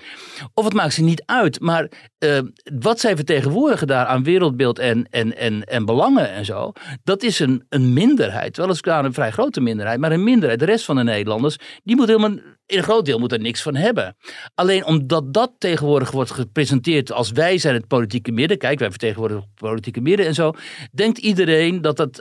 [0.54, 1.60] of het maakt ze niet uit.
[1.60, 2.40] Maar uh,
[2.80, 6.72] wat zij vertegenwoordigen daar aan wereldbeeld en, en, en, en belangen en zo,
[7.04, 8.58] dat is een, een minderheid.
[8.58, 10.60] Weliswaar een vrij grote minderheid, maar een minderheid.
[10.60, 12.38] De rest van de Nederlanders, die moet helemaal
[12.74, 14.16] in een groot deel moet er niks van hebben.
[14.56, 18.58] Alleen omdat dat tegenwoordig wordt gepresenteerd als wij zijn het politieke midden.
[18.58, 20.54] Kijk, wij vertegenwoordigen het politieke midden en zo.
[20.92, 22.20] Denkt iedereen dat dat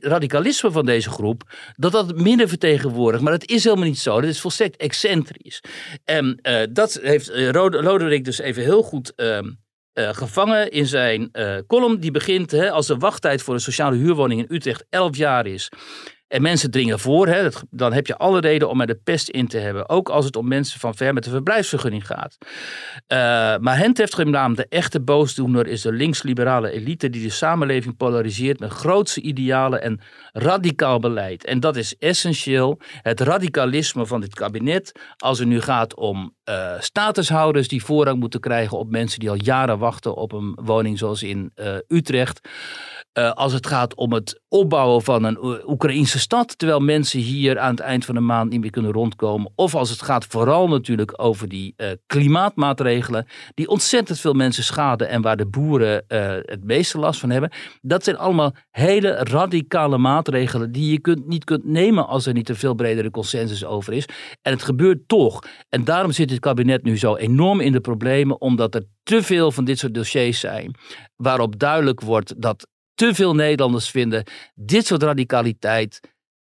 [0.00, 1.42] radicalisme van deze groep,
[1.76, 3.22] dat dat midden vertegenwoordigt.
[3.22, 4.20] Maar dat is helemaal niet zo.
[4.20, 5.60] Dat is volstrekt excentrisch.
[6.04, 9.12] En uh, dat heeft uh, Roderick dus even heel goed...
[9.16, 11.30] Uh, uh, gevangen in zijn
[11.66, 12.00] column.
[12.00, 15.70] Die begint hè, als de wachttijd voor een sociale huurwoning in Utrecht 11 jaar is.
[16.28, 19.48] En mensen dringen voor, hè, dan heb je alle reden om er de pest in
[19.48, 19.88] te hebben.
[19.88, 22.36] Ook als het om mensen van ver met de verblijfsvergunning gaat.
[22.42, 23.18] Uh,
[23.58, 28.60] maar hen treft geen de echte boosdoener is de links-liberale elite die de samenleving polariseert
[28.60, 30.00] met grootse idealen en
[30.32, 31.44] radicaal beleid.
[31.44, 32.80] En dat is essentieel.
[33.02, 38.40] Het radicalisme van dit kabinet, als het nu gaat om uh, statushouders die voorrang moeten
[38.40, 42.48] krijgen op mensen die al jaren wachten op een woning zoals in uh, Utrecht.
[43.18, 47.70] Uh, als het gaat om het opbouwen van een Oekraïnse stad, terwijl mensen hier aan
[47.70, 49.52] het eind van de maand niet meer kunnen rondkomen.
[49.54, 55.08] Of als het gaat vooral natuurlijk over die uh, klimaatmaatregelen, die ontzettend veel mensen schaden
[55.08, 57.50] en waar de boeren uh, het meeste last van hebben.
[57.82, 62.48] Dat zijn allemaal hele radicale maatregelen die je kunt, niet kunt nemen als er niet
[62.48, 64.06] een veel bredere consensus over is.
[64.42, 65.42] En het gebeurt toch.
[65.68, 69.52] En daarom zit het kabinet nu zo enorm in de problemen, omdat er te veel
[69.52, 70.74] van dit soort dossiers zijn
[71.16, 74.24] waarop duidelijk wordt dat te veel Nederlanders vinden
[74.54, 76.00] dit soort radicaliteit.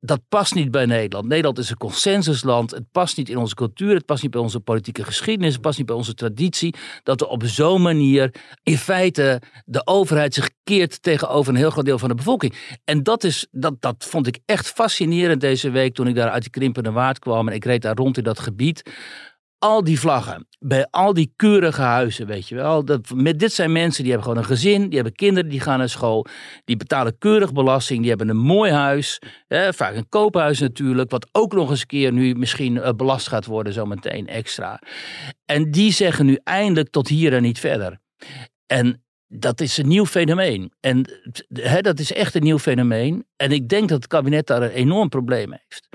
[0.02, 1.28] Dat past niet bij Nederland.
[1.28, 2.70] Nederland is een consensusland.
[2.70, 3.94] Het past niet in onze cultuur.
[3.94, 5.52] Het past niet bij onze politieke geschiedenis.
[5.52, 6.74] Het past niet bij onze traditie.
[7.02, 11.84] Dat er op zo'n manier in feite de overheid zich keert tegenover een heel groot
[11.84, 12.78] deel van de bevolking.
[12.84, 16.42] En dat, is, dat, dat vond ik echt fascinerend deze week toen ik daar uit
[16.42, 17.48] die krimpende waard kwam.
[17.48, 18.82] En ik reed daar rond in dat gebied
[19.60, 22.84] al die vlaggen, bij al die keurige huizen, weet je wel.
[22.84, 25.78] Dat, met, dit zijn mensen die hebben gewoon een gezin, die hebben kinderen die gaan
[25.78, 26.26] naar school,
[26.64, 31.28] die betalen keurig belasting, die hebben een mooi huis, hè, vaak een koophuis natuurlijk, wat
[31.32, 34.80] ook nog eens een keer nu misschien uh, belast gaat worden zometeen extra.
[35.44, 37.98] En die zeggen nu eindelijk tot hier en niet verder.
[38.66, 40.72] En dat is een nieuw fenomeen.
[40.80, 41.04] En
[41.80, 43.24] dat is echt een nieuw fenomeen.
[43.36, 45.88] En ik denk dat het kabinet daar een enorm probleem heeft.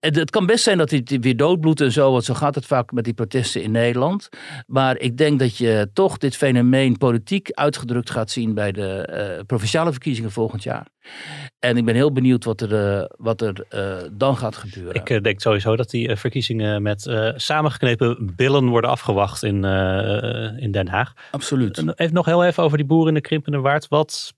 [0.00, 2.66] En het kan best zijn dat hij weer doodbloedt en zo, want zo gaat het
[2.66, 4.28] vaak met die protesten in Nederland.
[4.66, 9.08] Maar ik denk dat je toch dit fenomeen politiek uitgedrukt gaat zien bij de
[9.38, 10.86] uh, provinciale verkiezingen volgend jaar.
[11.58, 14.94] En ik ben heel benieuwd wat er, uh, wat er uh, dan gaat gebeuren.
[14.94, 19.64] Ik denk sowieso dat die verkiezingen met samengeknepen billen worden afgewacht in,
[20.56, 21.12] in Den Haag.
[21.30, 21.98] Absoluut.
[21.98, 23.88] Even nog heel even over die boeren in de krimpende waard.
[23.88, 24.34] Wat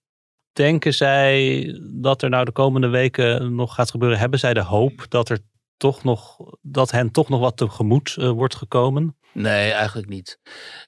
[0.53, 4.19] denken zij dat er nou de komende weken nog gaat gebeuren?
[4.19, 5.39] Hebben zij de hoop dat er
[5.77, 9.17] toch nog, dat hen toch nog wat tegemoet wordt gekomen?
[9.33, 10.39] Nee, eigenlijk niet.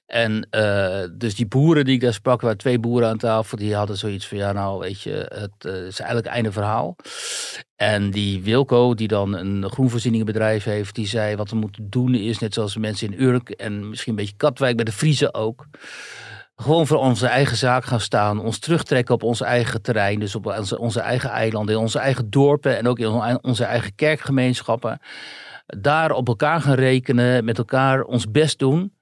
[0.05, 3.75] En uh, dus die boeren die ik daar sprak, waren twee boeren aan tafel, die
[3.75, 6.95] hadden zoiets van, ja nou weet je, het uh, is eigenlijk einde verhaal.
[7.75, 12.39] En die Wilco, die dan een groenvoorzieningenbedrijf heeft, die zei wat we moeten doen is,
[12.39, 15.67] net zoals de mensen in Urk en misschien een beetje Katwijk, bij de Friese ook
[16.55, 18.39] gewoon voor onze eigen zaak gaan staan.
[18.39, 20.19] Ons terugtrekken op ons eigen terrein.
[20.19, 23.95] Dus op onze, onze eigen eilanden, in onze eigen dorpen en ook in onze eigen
[23.95, 24.99] kerkgemeenschappen.
[25.65, 28.93] Daar op elkaar gaan rekenen, met elkaar ons best doen.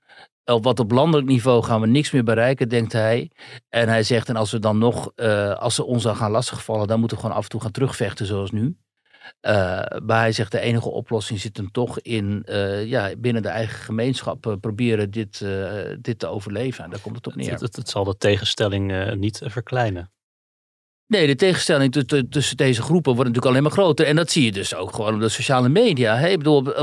[0.46, 3.32] Op wat op landelijk niveau gaan we niks meer bereiken, denkt hij.
[3.70, 6.88] En hij zegt, en als we dan nog, uh, als ze ons dan gaan lastigvallen,
[6.88, 8.78] dan moeten we gewoon af en toe gaan terugvechten zoals nu.
[9.42, 9.52] Uh,
[10.06, 13.80] maar hij zegt de enige oplossing zit hem toch in uh, ja, binnen de eigen
[13.80, 15.46] gemeenschap proberen dit,
[16.02, 16.84] dit te overleven.
[16.84, 17.52] En daar komt het op neer.
[17.52, 20.13] Het, het, het zal de tegenstelling niet verkleinen.
[21.08, 21.92] Nee, de tegenstelling
[22.30, 24.06] tussen deze groepen wordt natuurlijk alleen maar groter.
[24.06, 26.18] En dat zie je dus ook gewoon op de sociale media.
[26.18, 26.30] Hè?
[26.30, 26.74] Ik bedoel,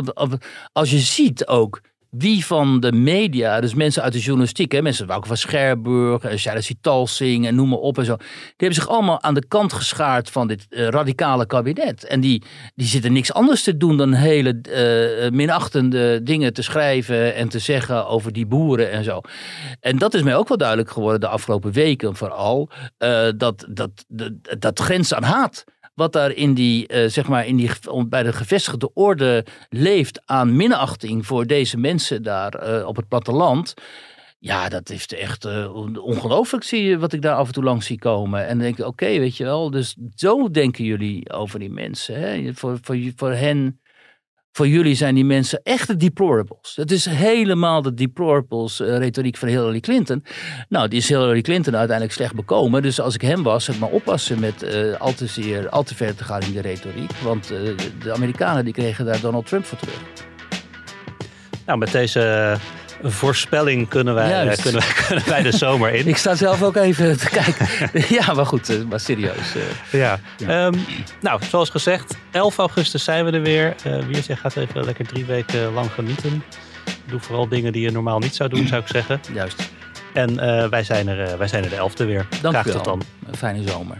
[0.72, 5.06] als je ziet ook wie van de media, dus mensen uit de journalistiek, hè, mensen
[5.06, 8.88] Wouter van Scherburg, uh, Shaila Talsing en noem maar op en zo, die hebben zich
[8.88, 12.04] allemaal aan de kant geschaard van dit uh, radicale kabinet.
[12.04, 12.42] En die,
[12.74, 17.58] die zitten niks anders te doen dan hele uh, minachtende dingen te schrijven en te
[17.58, 19.20] zeggen over die boeren en zo.
[19.80, 22.70] En dat is mij ook wel duidelijk geworden de afgelopen weken vooral,
[23.36, 25.64] dat, dat, dat, dat grens aan haat
[26.00, 27.70] wat daar in die, uh, zeg maar in die,
[28.06, 33.74] bij de gevestigde orde leeft aan minachting voor deze mensen daar uh, op het platteland.
[34.38, 35.74] Ja, dat is echt uh,
[36.04, 38.46] ongelooflijk, zie je, wat ik daar af en toe langs zie komen.
[38.46, 42.20] En denk oké, weet je wel, dus zo denken jullie over die mensen.
[42.20, 42.54] Hè?
[42.54, 43.79] Voor, voor, voor hen
[44.52, 46.72] voor jullie zijn die mensen echt de deplorables.
[46.76, 50.24] Het is helemaal de deplorables uh, retoriek van Hillary Clinton.
[50.68, 52.82] Nou, die is Hillary Clinton uiteindelijk slecht bekomen.
[52.82, 55.94] Dus als ik hem was, ik maar oppassen met uh, al, te zeer, al te
[55.94, 57.12] ver te gaan in de retoriek.
[57.12, 57.58] Want uh,
[58.02, 60.00] de Amerikanen die kregen daar Donald Trump voor terug.
[61.66, 62.56] Nou, met deze
[63.02, 66.06] voorspelling kunnen wij, eh, kunnen wij, kunnen wij de zomer in.
[66.08, 67.66] Ik sta zelf ook even te kijken.
[68.16, 69.54] ja, maar goed, eh, maar serieus.
[69.90, 70.00] eh.
[70.00, 70.18] Ja.
[70.46, 70.74] Ehm,
[71.20, 73.74] nou, zoals gezegd, 11 augustus zijn we er weer.
[73.84, 76.44] Eh wie zegt gaat even lekker drie weken lang genieten.
[77.06, 79.20] Doe vooral dingen die je normaal niet zou doen, zou ik zeggen.
[79.32, 79.70] juist.
[80.12, 80.36] En
[80.70, 82.26] wij, zijn er, wij zijn er de 11e weer.
[82.40, 82.82] Dank Graag u wel.
[82.82, 83.02] tot dan.
[83.26, 83.96] Een fijne zomer.